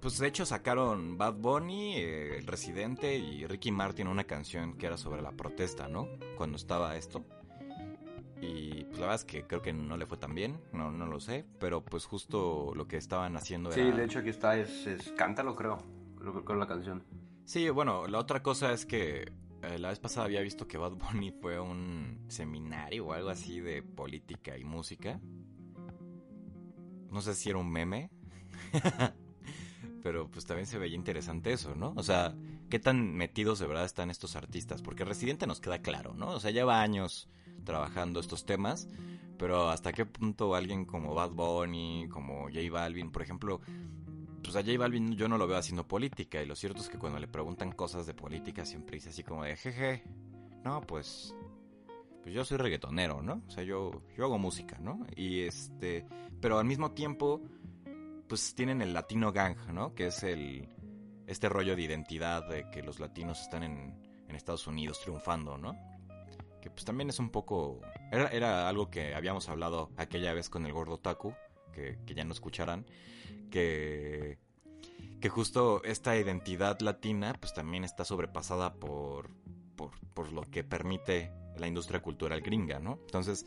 [0.00, 4.86] pues de hecho sacaron Bad Bunny, eh, El Residente y Ricky Martin una canción que
[4.86, 6.08] era sobre la protesta, ¿no?
[6.36, 7.24] Cuando estaba esto.
[9.04, 11.20] Y la verdad es que creo que no le fue tan bien, no, no lo
[11.20, 13.82] sé, pero pues justo lo que estaban haciendo era...
[13.82, 15.78] Sí, de hecho aquí está, es, es Cántalo creo,
[16.18, 17.04] creo que la canción.
[17.44, 19.30] Sí, bueno, la otra cosa es que
[19.62, 23.28] eh, la vez pasada había visto que Bad Bunny fue a un seminario o algo
[23.28, 25.20] así de política y música.
[27.10, 28.10] No sé si era un meme.
[30.02, 31.92] Pero pues también se veía interesante eso, ¿no?
[31.96, 32.34] O sea,
[32.70, 34.80] ¿qué tan metidos de verdad están estos artistas?
[34.80, 36.30] Porque Residente nos queda claro, ¿no?
[36.30, 37.28] O sea, lleva años
[37.64, 38.88] trabajando estos temas,
[39.38, 43.60] pero hasta qué punto alguien como Bad Bunny, como J Balvin, por ejemplo,
[44.42, 46.98] pues a J Balvin yo no lo veo haciendo política y lo cierto es que
[46.98, 50.04] cuando le preguntan cosas de política siempre dice así como de jeje,
[50.64, 51.34] no, pues
[52.22, 53.42] pues yo soy reggaetonero, ¿no?
[53.46, 55.06] O sea, yo yo hago música, ¿no?
[55.14, 56.06] Y este,
[56.40, 57.42] pero al mismo tiempo
[58.28, 59.94] pues tienen el latino gang, ¿no?
[59.94, 60.68] Que es el
[61.26, 63.98] este rollo de identidad de que los latinos están en,
[64.28, 65.74] en Estados Unidos triunfando, ¿no?
[66.64, 67.82] Que pues también es un poco...
[68.10, 71.34] Era, algo que habíamos hablado aquella vez con el gordo Taku,
[71.74, 72.86] que, ya no escucharán,
[73.50, 74.38] que,
[75.20, 79.28] que justo esta identidad latina pues también está sobrepasada por,
[79.76, 82.98] por, lo que permite la industria cultural gringa, ¿no?
[83.02, 83.44] Entonces,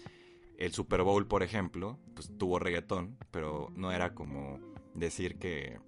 [0.59, 4.59] el Super Bowl, por ejemplo, pues tuvo reggaetón, pero no era como
[4.93, 5.79] decir que...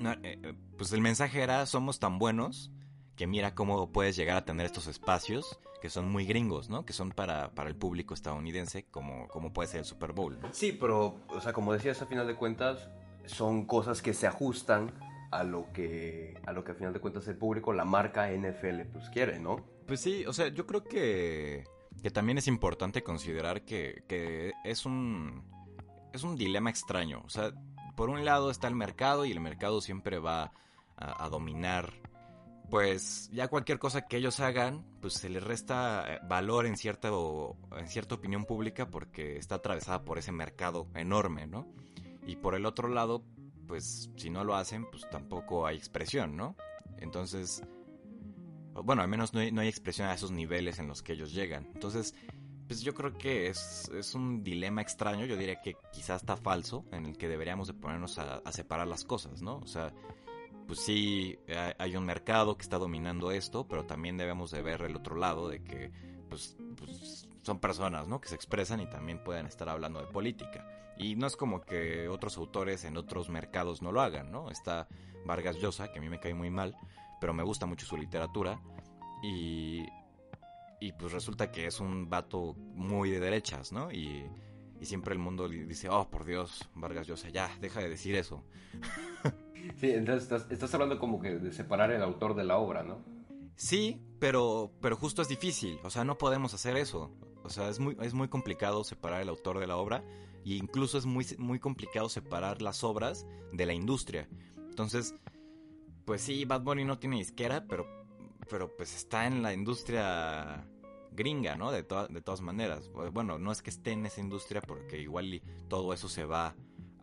[0.00, 2.72] Eh, eh, pues el mensaje era, somos tan buenos
[3.16, 6.84] que mira cómo puedes llegar a tener estos espacios que son muy gringos, ¿no?
[6.84, 10.38] Que son para, para el público estadounidense, como, como puede ser el Super Bowl.
[10.40, 10.48] ¿no?
[10.52, 12.88] Sí, pero, o sea, como decías, a final de cuentas,
[13.26, 14.92] son cosas que se ajustan
[15.30, 18.82] a lo que, a lo que a final de cuentas el público, la marca NFL,
[18.92, 19.64] pues quiere, ¿no?
[19.86, 21.64] Pues sí, o sea, yo creo que,
[22.02, 25.44] que también es importante considerar que, que es un,
[26.12, 27.22] es un dilema extraño.
[27.24, 27.52] O sea,
[27.96, 30.52] por un lado está el mercado y el mercado siempre va
[30.96, 31.92] a, a dominar
[32.70, 37.08] pues ya cualquier cosa que ellos hagan, pues se les resta eh, valor en cierta,
[37.08, 41.66] en cierta opinión pública porque está atravesada por ese mercado enorme, ¿no?
[42.26, 43.24] Y por el otro lado,
[43.68, 46.56] pues si no lo hacen, pues tampoco hay expresión, ¿no?
[46.98, 47.62] Entonces,
[48.84, 51.68] bueno, al menos no hay, expresión a esos niveles en los que ellos llegan.
[51.72, 52.14] Entonces,
[52.66, 56.84] pues yo creo que es, es, un dilema extraño, yo diría que quizás está falso,
[56.90, 59.58] en el que deberíamos de ponernos a, a separar las cosas, ¿no?
[59.58, 59.92] O sea,
[60.66, 61.38] pues sí
[61.78, 65.48] hay un mercado que está dominando esto, pero también debemos de ver el otro lado
[65.48, 65.92] de que
[66.28, 68.20] pues, pues, son personas, ¿no?
[68.20, 70.66] Que se expresan y también pueden estar hablando de política.
[70.98, 74.50] Y no es como que otros autores en otros mercados no lo hagan, ¿no?
[74.50, 74.88] Está
[75.24, 76.76] Vargas Llosa, que a mí me cae muy mal,
[77.20, 78.60] pero me gusta mucho su literatura
[79.22, 79.84] y
[80.80, 83.90] y pues resulta que es un vato muy de derechas, ¿no?
[83.90, 84.26] Y,
[84.80, 88.44] y siempre el mundo dice, oh, por Dios, Vargas Llosa, ya, deja de decir eso.
[89.76, 93.04] Sí, entonces estás, hablando como que de separar el autor de la obra, ¿no?
[93.56, 97.12] Sí, pero, pero justo es difícil, o sea, no podemos hacer eso.
[97.42, 100.02] O sea, es muy, es muy complicado separar el autor de la obra
[100.44, 104.28] e incluso es muy, muy complicado separar las obras de la industria.
[104.56, 105.14] Entonces,
[106.04, 107.86] pues sí, Bad Bunny no tiene izquierda, pero,
[108.50, 110.66] pero pues está en la industria
[111.12, 111.72] gringa, ¿no?
[111.72, 112.90] De, de todas maneras.
[113.12, 116.54] Bueno, no es que esté en esa industria porque igual todo eso se va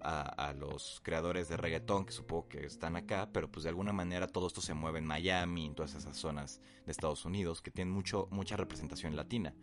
[0.04, 4.28] a, los creadores de reggaetón, que supongo que están acá, pero pues de alguna manera
[4.28, 7.94] todo esto se mueve en Miami, en todas esas zonas de Estados Unidos, que tienen
[7.94, 9.54] mucho, mucha representación latina.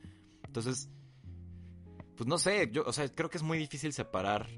[0.44, 0.88] Entonces,
[2.16, 4.48] pues no sé, yo, o sea, creo que es muy difícil separar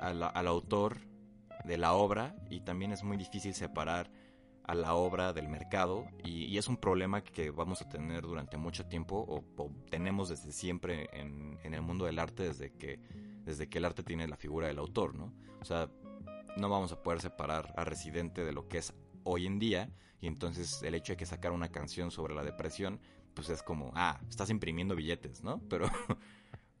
[0.00, 0.98] al autor
[1.64, 4.10] de la obra y también es muy difícil separar
[4.64, 8.86] a la obra del mercado y, es un problema que vamos a tener durante mucho
[8.86, 13.00] tiempo o, tenemos desde siempre en, en, el mundo del arte desde que
[13.50, 15.32] desde que el arte tiene la figura del autor, ¿no?
[15.60, 15.90] O sea,
[16.56, 20.26] no vamos a poder separar a Residente de lo que es hoy en día y
[20.26, 23.00] entonces el hecho de que sacar una canción sobre la depresión,
[23.34, 25.60] pues es como, ah, estás imprimiendo billetes, ¿no?
[25.68, 25.88] Pero,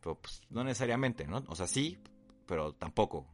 [0.00, 1.44] pues no necesariamente, ¿no?
[1.48, 1.98] O sea, sí,
[2.46, 3.26] pero tampoco.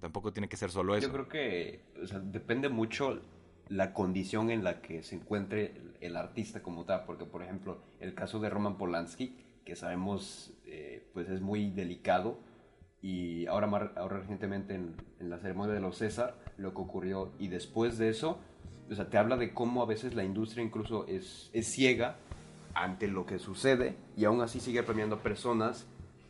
[0.00, 1.08] Tampoco tiene que ser solo eso.
[1.08, 3.20] Yo creo que o sea, depende mucho
[3.68, 8.14] la condición en la que se encuentre el, artista como tal, porque por ejemplo el
[8.14, 12.40] caso de Roman Polanski, que sabemos eh, pues es muy delicado,
[13.06, 17.48] y ahora, ahora recientemente en, en, la ceremonia de los César, lo que ocurrió, y
[17.48, 18.38] después de eso,
[18.90, 22.16] o sea, te habla de cómo a veces la industria incluso es, es ciega
[22.74, 25.86] ante lo que sucede, y aún así sigue premiando personas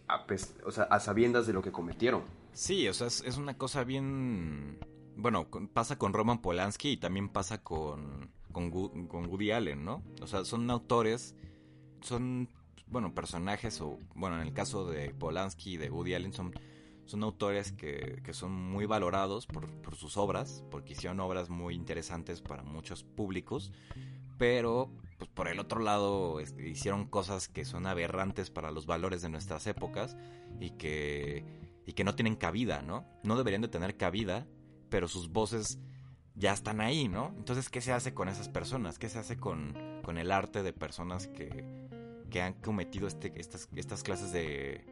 [0.09, 0.27] a,
[0.65, 2.23] o sea, a sabiendas de lo que cometieron.
[2.53, 4.79] Sí, o sea, es, es una cosa bien
[5.17, 10.03] bueno, pasa con Roman Polanski y también pasa con, con, Woody Allen, ¿no?
[10.21, 11.35] O sea, son autores,
[12.03, 12.49] son,
[12.87, 16.53] bueno, personajes, o bueno, en el caso de Polanski y de Woody Allen, son,
[17.05, 21.75] son autores que, que son muy valorados por, por, sus obras, porque hicieron obras muy
[21.75, 23.73] interesantes para muchos públicos,
[24.39, 29.31] pero pues por el otro lado hicieron cosas que son aberrantes para los valores de
[29.31, 30.17] nuestras épocas
[30.61, 31.45] y que,
[31.87, 33.07] y que no tienen cabida, ¿no?
[33.23, 34.47] No deberían de tener cabida
[34.89, 35.79] pero sus voces
[36.35, 37.33] ya están ahí, ¿no?
[37.37, 38.99] Entonces, ¿qué se hace con esas personas?
[38.99, 41.86] ¿Qué se hace con, con el arte de personas que,
[42.31, 44.85] que han cometido este, estas, estas clases de...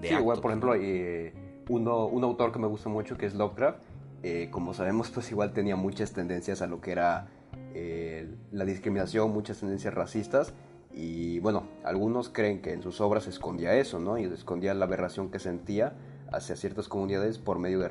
[0.00, 1.32] de sí, igual, por ejemplo, eh,
[1.68, 3.82] uno, un autor que me gusta mucho que es Lovecraft,
[4.22, 7.28] eh, como sabemos, pues igual tenía muchas tendencias a lo que era
[7.74, 10.54] eh, la discriminación, muchas tendencias racistas,
[10.92, 14.16] y bueno, algunos creen que en sus obras escondía eso, ¿no?
[14.16, 15.96] Y escondía la aberración que sentía
[16.32, 17.88] hacia ciertas comunidades por medio de,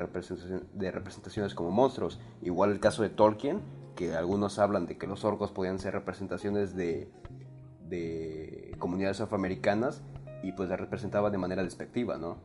[0.72, 2.18] de representaciones como monstruos.
[2.42, 3.60] Igual el caso de Tolkien,
[3.94, 7.10] que algunos hablan de que los orcos podían ser representaciones de,
[7.88, 8.43] de
[8.84, 10.02] comunidades afroamericanas
[10.42, 12.36] y pues la representaba de manera despectiva, ¿no?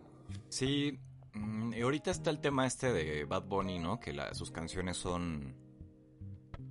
[0.48, 0.98] Sí,
[1.34, 4.00] mm, y ahorita está el tema este de Bad Bunny, ¿no?
[4.00, 5.54] Que sus canciones son...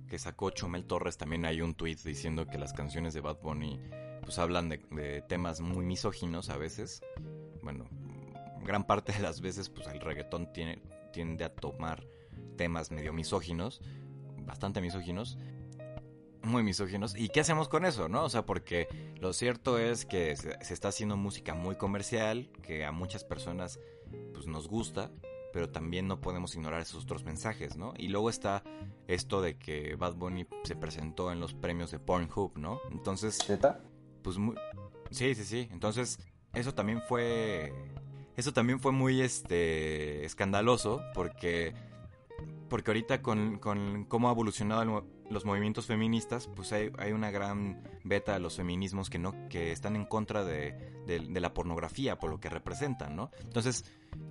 [0.07, 3.79] Que sacó Chumel Torres, también hay un tweet diciendo que las canciones de Bad Bunny
[4.21, 7.03] pues hablan de, de temas muy misóginos a veces.
[7.61, 7.85] Bueno,
[8.65, 10.81] gran parte de las veces pues el reggaetón tiene,
[11.13, 12.07] tiende a tomar
[12.57, 13.83] temas medio misóginos,
[14.47, 15.37] bastante misóginos,
[16.43, 17.15] muy misóginos.
[17.15, 18.23] ¿Y qué hacemos con eso, no?
[18.23, 18.87] O sea, porque
[19.19, 23.79] lo cierto es que se, está haciendo música muy comercial, que a muchas personas
[24.33, 25.11] pues nos gusta,
[25.53, 27.93] pero también no podemos ignorar esos otros mensajes, ¿no?
[27.97, 28.63] Y luego está
[29.07, 32.81] esto de que Bad Bunny se presentó en los premios de Pornhub, ¿no?
[32.91, 33.39] Entonces...
[34.23, 34.55] Pues muy...
[35.11, 35.69] Sí, sí, sí.
[35.71, 36.19] Entonces,
[36.53, 37.73] eso también fue
[38.39, 41.73] eso también fue muy este escandaloso porque
[42.69, 47.81] porque ahorita con, con cómo ha evolucionado los movimientos feministas, pues hay, hay, una gran
[48.03, 50.71] beta de los feminismos que no que están en contra de,
[51.05, 53.31] de, la pornografía por lo que representan, ¿no?
[53.41, 53.85] Entonces,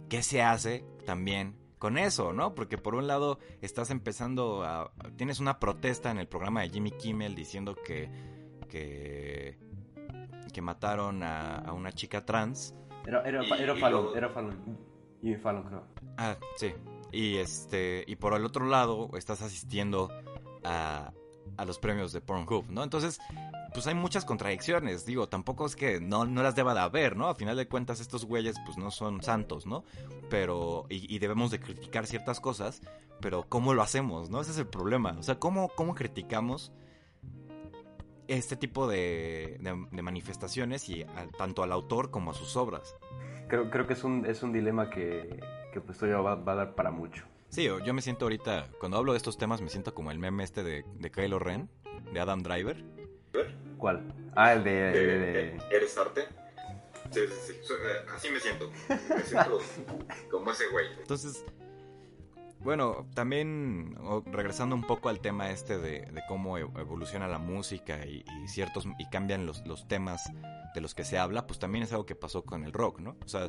[0.08, 2.54] ¿qué se hace también con eso, ¿no?
[2.54, 4.92] Porque por un lado estás empezando a...
[5.16, 8.10] Tienes una protesta en el programa de Jimmy Kimmel diciendo que...
[8.68, 9.58] que,
[10.52, 12.74] que mataron a, a una chica trans
[13.08, 14.78] era, era, era Fallon, era Fallon.
[15.22, 15.84] Y Fallon, creo.
[16.18, 16.74] Ah, sí.
[17.10, 20.10] Y este y por el otro lado estás asistiendo
[20.64, 21.12] a,
[21.56, 22.82] a los premios de Pornhub, ¿no?
[22.82, 23.20] Entonces,
[23.72, 25.04] pues hay muchas contradicciones.
[25.06, 27.28] Digo, tampoco es que no, no las deba de haber, ¿no?
[27.28, 29.84] A final de cuentas, estos güeyes, pues no son santos, ¿no?
[30.30, 32.82] Pero, y, debemos de criticar ciertas cosas,
[33.20, 34.40] pero ¿cómo lo hacemos, no?
[34.40, 35.16] Ese es el problema.
[35.18, 36.72] O sea, ¿cómo, cómo criticamos
[38.28, 41.04] este tipo de, de, manifestaciones y
[41.36, 42.94] tanto al autor como a sus obras.
[43.48, 45.40] Creo, creo que es un, es un dilema que,
[45.72, 47.24] que pues todavía va, a dar para mucho.
[47.48, 50.44] Sí, yo me siento ahorita, cuando hablo de estos temas, me siento como el meme
[50.44, 51.70] este de, de Kylo Ren,
[52.12, 52.84] de Adam Driver.
[53.78, 54.12] ¿Cuál?
[54.36, 55.56] Ah, el de...
[55.70, 56.26] ¿Eres arte?
[57.10, 57.72] Sí, sí, sí.
[57.72, 58.70] Eh, así me siento.
[58.88, 59.58] Me siento
[60.30, 60.86] como ese güey.
[61.00, 61.44] Entonces,
[62.60, 68.24] bueno, también regresando un poco al tema este de, cómo e, evoluciona la música y,
[68.46, 70.30] ciertos y cambian los, los, temas
[70.74, 73.16] de los que se habla, pues también es algo que pasó con el rock, ¿no?
[73.24, 73.48] O sea,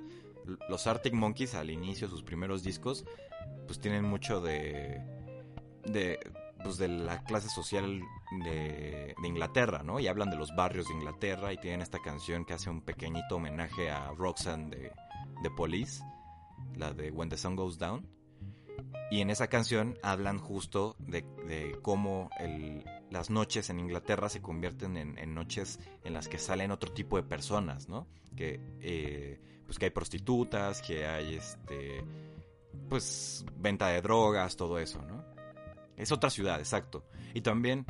[0.70, 3.06] los Arctic Monkeys al inicio, sus primeros discos,
[3.66, 5.02] pues tienen mucho de,
[5.86, 6.20] de,
[6.64, 8.02] pues de la clase social
[8.44, 10.00] de, de Inglaterra, ¿no?
[10.00, 13.36] Y hablan de los barrios de Inglaterra y tienen esta canción que hace un pequeñito
[13.36, 14.92] homenaje a Roxanne de,
[15.44, 16.04] de Police,
[16.76, 18.20] la de When the Sun Goes Down
[19.12, 21.26] y en esa canción hablan justo de,
[21.82, 22.30] cómo
[23.10, 27.24] las noches en Inglaterra se convierten en, noches en las que salen otro tipo de
[27.24, 28.08] personas, ¿no?
[28.36, 32.04] Que, eh, pues que hay prostitutas, que hay este,
[32.90, 35.24] pues venta de drogas, todo eso, ¿no?
[35.96, 37.06] Es otra ciudad, exacto.
[37.34, 37.86] Y también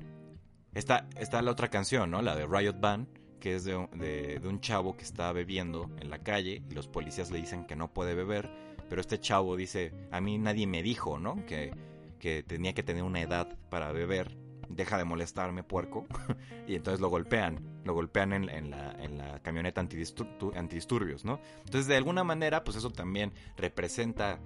[0.73, 2.21] está, está la otra canción, ¿no?
[2.21, 3.07] La de Riot Band,
[3.39, 7.31] que es de, de un chavo que está bebiendo en la calle y los policías
[7.31, 8.49] le dicen que no puede beber
[8.89, 11.45] pero este chavo dice, a mí nadie me dijo, ¿no?
[11.45, 11.71] Que,
[12.17, 14.35] que tenía que tener una edad para beber.
[14.67, 16.07] Deja de molestarme, puerco.
[16.67, 17.81] y entonces lo golpean.
[17.85, 21.39] Lo golpean en, la, en la, camioneta antidisturbios, ¿no?
[21.59, 24.39] Entonces, de alguna manera, pues eso también representa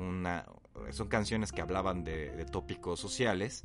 [0.00, 0.46] una,
[0.90, 3.64] son canciones que hablaban de, tópicos sociales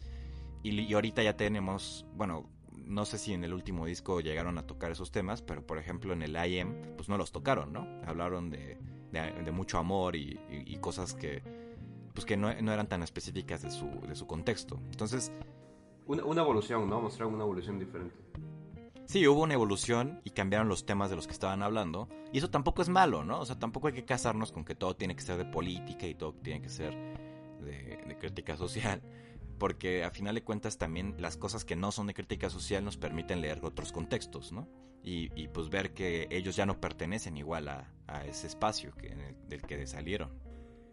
[0.63, 4.91] y, ahorita ya tenemos, bueno, no sé si en el último disco llegaron a tocar
[4.91, 7.87] esos temas, pero por ejemplo en el IM, pues no los tocaron, ¿no?
[8.05, 8.77] Hablaron de,
[9.11, 11.41] de, mucho amor y, cosas que,
[12.13, 14.79] pues que no, no, eran tan específicas de su, de su contexto.
[14.91, 15.31] Entonces...
[16.07, 17.01] Una, una evolución, ¿no?
[17.01, 18.24] Mostraron una evolución diferente.
[19.05, 22.09] Sí, hubo una evolución y cambiaron los temas de los que estaban hablando.
[22.33, 23.39] Y eso tampoco es malo, ¿no?
[23.39, 26.15] O sea, tampoco hay que casarnos con que todo tiene que ser de política y
[26.15, 26.93] todo tiene que ser
[27.61, 29.01] de, crítica social.
[29.59, 32.97] Porque a final de cuentas también las cosas que no son de crítica social nos
[32.97, 34.67] permiten leer otros contextos, ¿no?
[35.07, 37.87] Y, pues ver que ellos ya no pertenecen igual a,
[38.25, 39.15] ese espacio que,
[39.47, 40.31] del que salieron.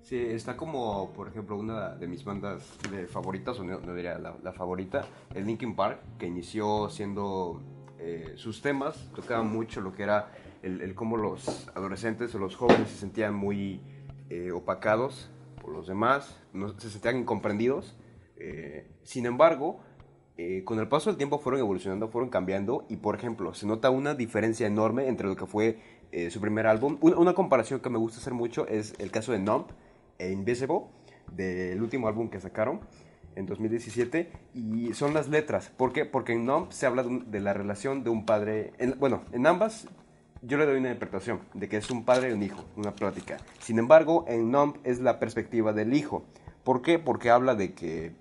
[0.02, 4.36] Sí, está como, por ejemplo, una de mis bandas de favoritas, o no, diría la,
[4.42, 7.62] la, favorita, el Linkin Park, que inició siendo
[8.04, 10.32] eh, sus temas tocaban mucho lo que era
[10.62, 13.80] el, cómo los adolescentes o los jóvenes se sentían muy
[14.28, 15.30] eh, opacados
[15.60, 17.96] por los demás, no, se sentían incomprendidos.
[18.36, 19.80] Eh, sin embargo,
[20.64, 24.14] con el paso del tiempo fueron evolucionando, fueron cambiando y, por ejemplo, se nota una
[24.16, 25.78] diferencia enorme entre lo que fue
[26.30, 26.98] su primer álbum.
[27.00, 29.66] Una, una, comparación que me gusta hacer mucho es el caso de Numb
[30.18, 30.80] e Invisible,
[31.30, 32.80] del último álbum que sacaron
[33.36, 35.70] en 2017 y son las letras.
[35.76, 36.04] ¿Por qué?
[36.04, 39.88] Porque en Numb se habla de la relación de un padre, bueno, en ambas
[40.42, 43.38] yo le doy una interpretación de que es un padre y un hijo, una plática.
[43.60, 46.24] Sin embargo, en Numb es la perspectiva del hijo.
[46.64, 46.98] ¿Por qué?
[46.98, 48.20] Porque habla de que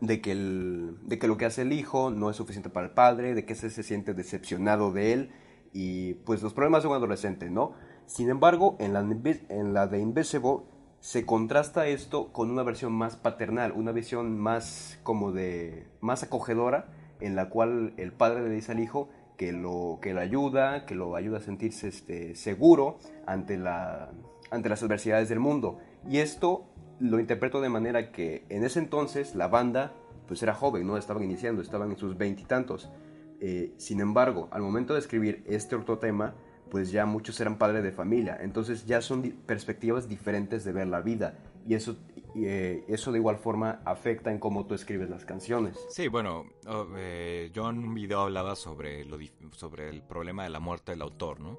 [0.00, 2.92] de que, el, de que lo que hace el hijo no es suficiente para el
[2.92, 5.30] padre, de que se, se siente decepcionado de él
[5.72, 7.74] y pues los problemas de un adolescente, ¿no?
[8.06, 10.62] Sin embargo, en la, en la de Invisible
[11.02, 16.94] se contrasta esto con una versión más paternal, una visión más como de más acogedora
[17.18, 20.94] en la cual el padre le dice al hijo que lo que lo ayuda, que
[20.94, 24.12] lo ayuda a sentirse este, seguro ante la
[24.52, 25.80] ante las adversidades del mundo.
[26.08, 26.66] Y esto
[27.00, 29.94] lo interpreto de manera que en ese entonces la banda
[30.28, 32.92] pues era joven, no estaban iniciando, estaban en sus veintitantos.
[33.40, 36.36] Eh, sin embargo, al momento de escribir este otro tema,
[36.72, 41.02] pues ya muchos eran padres de familia, entonces ya son perspectivas diferentes de ver la
[41.02, 41.36] vida
[41.68, 41.98] y eso,
[42.34, 45.78] eh, eso de igual forma afecta en cómo tú escribes las canciones.
[45.90, 49.18] Sí, bueno, oh, eh, yo en un video hablaba sobre, lo,
[49.50, 51.58] sobre el problema de la muerte del autor, ¿no?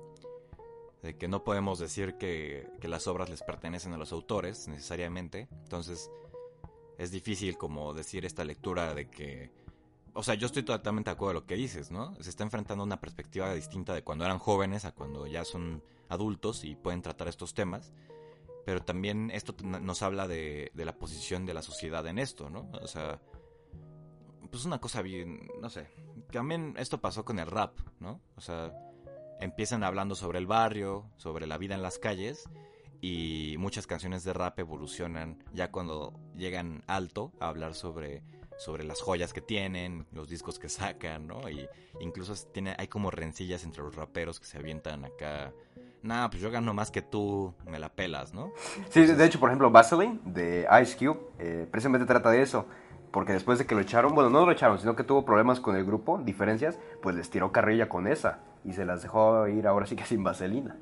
[1.03, 5.47] De que no podemos decir que, que las obras les pertenecen a los autores necesariamente,
[5.61, 6.09] entonces
[6.97, 9.51] es difícil como decir esta lectura de que
[10.13, 12.15] o sea, yo estoy totalmente de acuerdo con lo que dices, ¿no?
[12.21, 15.83] Se está enfrentando a una perspectiva distinta de cuando eran jóvenes a cuando ya son
[16.09, 17.93] adultos y pueden tratar estos temas.
[18.65, 22.69] Pero también esto nos habla de, la posición de la sociedad en esto, ¿no?
[22.81, 23.19] O sea,
[24.49, 25.87] pues una cosa bien, no sé.
[26.31, 28.21] También esto pasó con el rap, ¿no?
[28.35, 28.71] O sea,
[29.41, 32.49] empiezan hablando sobre el barrio, sobre la vida en las calles
[33.01, 38.23] y muchas canciones de rap evolucionan ya cuando llegan alto a hablar sobre
[38.57, 41.49] sobre las joyas que tienen, los discos que sacan, ¿no?
[41.49, 41.67] Y
[41.99, 45.53] incluso tiene, hay como rencillas entre los raperos que se avientan acá.
[46.01, 48.51] Nah, pues yo gano más que tú, me la pelas, ¿no?
[48.89, 52.65] Sí, de hecho, por ejemplo, Vaseline de Ice Cube eh, precisamente trata de eso.
[53.13, 55.75] Porque después de que lo echaron, bueno, no lo echaron, sino que tuvo problemas con
[55.75, 58.39] el grupo, diferencias, pues les tiró carrilla con esa.
[58.65, 60.77] Y se las dejó ir ahora sí que sin vaselina.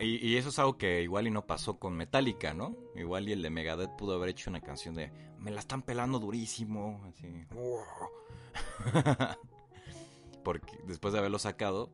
[0.00, 2.76] Y, eso es algo que igual y no pasó con Metallica, ¿no?
[2.94, 6.20] Igual y el de Megadeth pudo haber hecho una canción de me la están pelando
[6.20, 7.46] durísimo, así.
[10.44, 11.90] Porque después de haberlo sacado,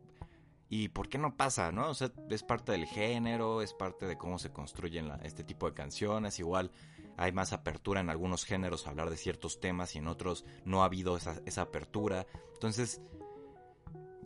[0.69, 1.89] ¿y por qué no pasa, no?
[1.89, 5.75] O sea, es parte del género, es parte de cómo se construyen este tipo de
[5.75, 6.71] canciones, igual
[7.17, 10.83] hay más apertura en algunos géneros a hablar de ciertos temas y en otros no
[10.83, 12.27] ha habido esa, esa apertura.
[12.53, 13.01] Entonces,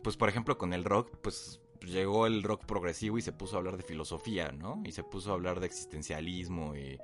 [0.03, 3.59] pues por ejemplo con el rock, pues llegó el rock progresivo y se puso a
[3.59, 4.81] hablar de filosofía, ¿no?
[4.85, 6.99] Y se puso a hablar de existencialismo y,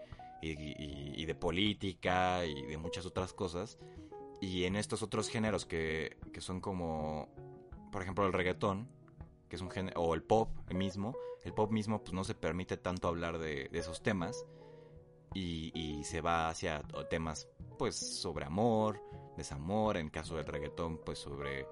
[1.25, 3.77] de política y de muchas otras cosas.
[4.41, 7.29] Y en estos otros géneros que, son como,
[7.91, 8.87] por ejemplo, el reggaetón,
[9.49, 12.77] que es un género, o el pop mismo, el pop mismo pues no se permite
[12.77, 14.45] tanto hablar de, esos temas
[15.33, 19.01] y, se va hacia temas pues sobre amor,
[19.37, 21.67] desamor, en caso del reggaetón pues sobre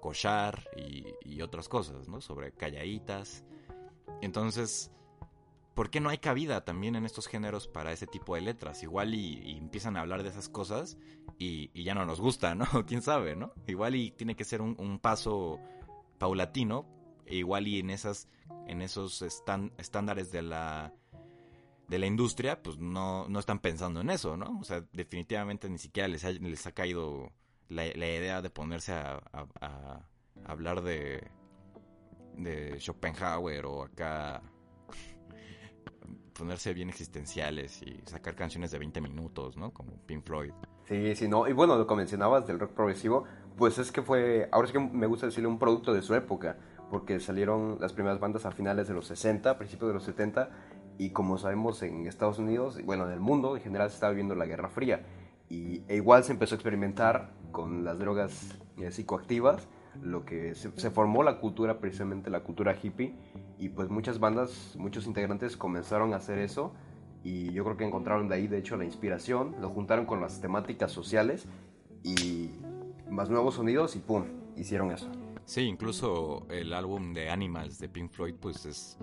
[0.00, 2.20] cochar y, otras cosas, ¿no?
[2.20, 3.44] Sobre calladitas.
[4.22, 4.90] Entonces,
[5.74, 8.82] ¿por qué no hay cabida también en estos géneros para ese tipo de letras?
[8.82, 10.98] Igual y, empiezan a hablar de esas cosas
[11.38, 12.66] y, ya no nos gusta, ¿no?
[12.86, 13.52] ¿Quién sabe, no?
[13.66, 15.60] Igual y tiene que ser un, paso
[16.18, 16.86] paulatino,
[17.26, 18.28] e igual y en esas,
[18.66, 20.92] en esos estándares de la
[21.88, 24.58] de la industria, pues no, no están pensando en eso, ¿no?
[24.58, 27.32] O sea, definitivamente ni siquiera les les ha caído
[27.68, 29.22] la, idea de ponerse a,
[30.44, 31.28] hablar de,
[32.36, 34.42] de Schopenhauer o acá
[36.36, 39.72] ponerse bien existenciales y sacar canciones de 20 minutos, ¿no?
[39.72, 40.52] Como Pink Floyd.
[40.84, 41.48] Sí, sí, no.
[41.48, 43.24] Y bueno, lo que mencionabas del rock progresivo,
[43.56, 46.58] pues es que fue, ahora es que me gusta decirle un producto de su época,
[46.90, 50.50] porque salieron las primeras bandas a finales de los 60, principios de los 70,
[50.98, 54.34] y como sabemos en Estados Unidos, bueno, en el mundo en general se estaba viviendo
[54.34, 55.04] la Guerra Fría,
[55.48, 59.68] y e igual se empezó a experimentar con las drogas eh, psicoactivas,
[60.02, 63.14] lo que se, formó la cultura, precisamente la cultura hippie,
[63.58, 66.72] y pues muchas bandas, muchos integrantes comenzaron a hacer eso,
[67.22, 70.40] y yo creo que encontraron de ahí, de hecho, la inspiración, lo juntaron con las
[70.40, 71.46] temáticas sociales,
[72.02, 72.50] y
[73.10, 74.24] más nuevos sonidos, y ¡pum!,
[74.56, 75.10] hicieron eso.
[75.46, 78.98] Sí, incluso el álbum de Animals de Pink Floyd, pues es,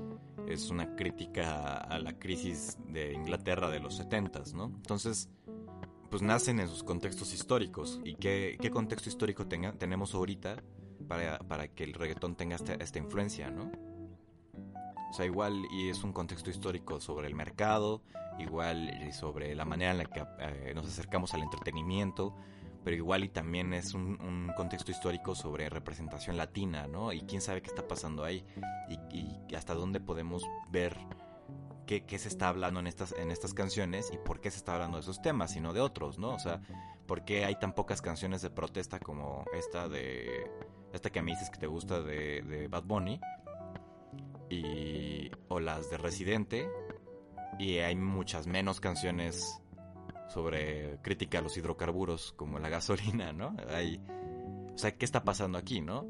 [0.47, 4.65] es una crítica a la crisis de Inglaterra de los 70s, ¿no?
[4.65, 5.29] Entonces,
[6.13, 7.99] pues nacen en sus contextos históricos.
[8.03, 10.61] ¿Y qué, contexto histórico tenemos ahorita
[11.07, 13.71] para, para, que el reggaetón tenga esta, esta, influencia, ¿no?
[15.09, 18.03] O sea, igual y es un contexto histórico sobre el mercado,
[18.37, 22.35] igual y sobre la manera en la que eh, nos acercamos al entretenimiento,
[22.83, 27.11] pero igual y también es un, un, contexto histórico sobre representación latina, ¿no?
[27.11, 28.45] Y quién sabe qué está pasando ahí
[29.11, 30.95] y hasta dónde podemos ver
[31.85, 34.73] qué, qué, se está hablando en estas, en estas canciones y por qué se está
[34.73, 36.33] hablando de esos temas y no de otros, ¿no?
[36.33, 36.61] O sea,
[37.05, 40.49] por qué hay tan pocas canciones de protesta como esta de...
[40.93, 43.19] Esta que me dices que te gusta de, de Bad Bunny
[44.49, 46.69] y, o las de Residente
[47.57, 49.59] y hay muchas menos canciones
[50.29, 53.55] sobre crítica a los hidrocarburos como la gasolina, ¿no?
[53.69, 53.99] Hay,
[54.73, 56.07] o sea, ¿qué está pasando aquí, no?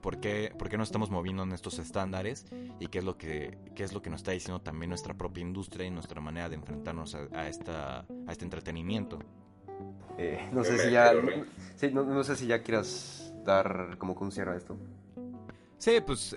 [0.00, 2.46] ¿Por qué, ¿Por qué no estamos moviendo en estos estándares?
[2.78, 5.42] ¿Y qué es lo que, qué es lo que nos está diciendo también nuestra propia
[5.42, 9.18] industria y nuestra manera de enfrentarnos a, a esta, a este entretenimiento?
[10.18, 11.30] Eh, no sé si ya, no,
[11.76, 14.76] sí, no, no, sé si ya quieras dar como que un cierre a esto.
[15.78, 16.36] Sí, pues,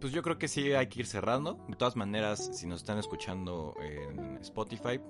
[0.00, 1.58] pues yo creo que sí hay que ir cerrando.
[1.68, 5.00] De todas maneras, si nos están escuchando en Spotify,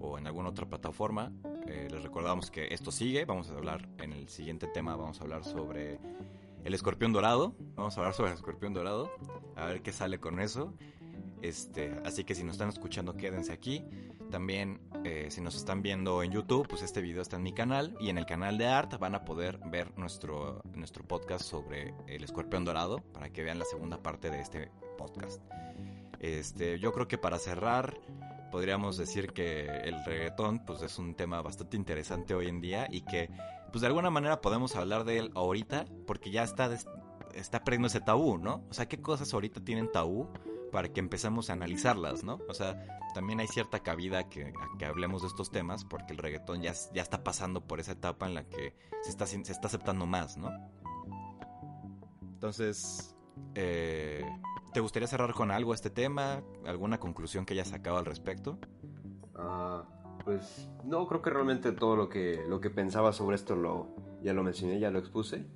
[0.00, 1.32] o en alguna otra plataforma.
[1.66, 3.24] Eh, les recordamos que esto sigue.
[3.24, 5.98] Vamos a hablar en el siguiente tema, vamos a hablar sobre
[6.64, 7.54] el escorpión dorado.
[7.74, 9.10] Vamos a hablar sobre el escorpión dorado.
[9.56, 10.74] A ver qué sale con eso.
[11.42, 13.84] Este, así que si nos están escuchando, quédense aquí.
[14.30, 17.96] También, eh, si nos están viendo en YouTube, pues este video está en mi canal.
[18.00, 22.24] Y en el canal de Art van a poder ver nuestro, nuestro podcast sobre el
[22.24, 23.02] escorpión dorado.
[23.12, 25.42] Para que vean la segunda parte de este podcast.
[26.20, 28.00] Este, yo creo que para cerrar,
[28.50, 33.02] podríamos decir que el reggaetón pues es un tema bastante interesante hoy en día y
[33.02, 33.30] que
[33.70, 36.70] pues de alguna manera podemos hablar de él ahorita porque ya está
[37.34, 38.64] está perdiendo ese tabú, ¿no?
[38.70, 40.28] O sea, ¿qué cosas ahorita tienen tabú
[40.72, 42.38] para que empecemos a analizarlas, ¿no?
[42.48, 42.84] O sea,
[43.14, 46.72] también hay cierta cabida que, a que hablemos de estos temas porque el reggaetón ya,
[46.92, 50.36] ya está pasando por esa etapa en la que se está, se está aceptando más,
[50.36, 50.50] ¿no?
[52.22, 53.14] Entonces,
[53.54, 54.24] eh,
[54.72, 56.42] ¿Te gustaría cerrar con algo este tema?
[56.66, 58.58] ¿Alguna conclusión que hayas sacado al respecto?
[59.34, 59.82] Uh,
[60.24, 63.88] pues no, creo que realmente todo lo que, lo que pensaba sobre esto lo,
[64.22, 65.46] ya lo mencioné, ya lo expuse.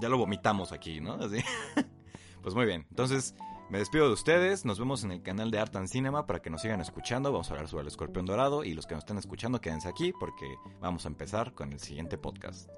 [0.00, 1.14] Ya lo vomitamos aquí, ¿no?
[1.14, 1.38] Así.
[2.42, 3.34] pues muy bien, entonces
[3.68, 6.50] me despido de ustedes, nos vemos en el canal de Art and Cinema para que
[6.50, 9.18] nos sigan escuchando, vamos a hablar sobre el escorpión dorado y los que nos están
[9.18, 12.68] escuchando quédense aquí porque vamos a empezar con el siguiente podcast.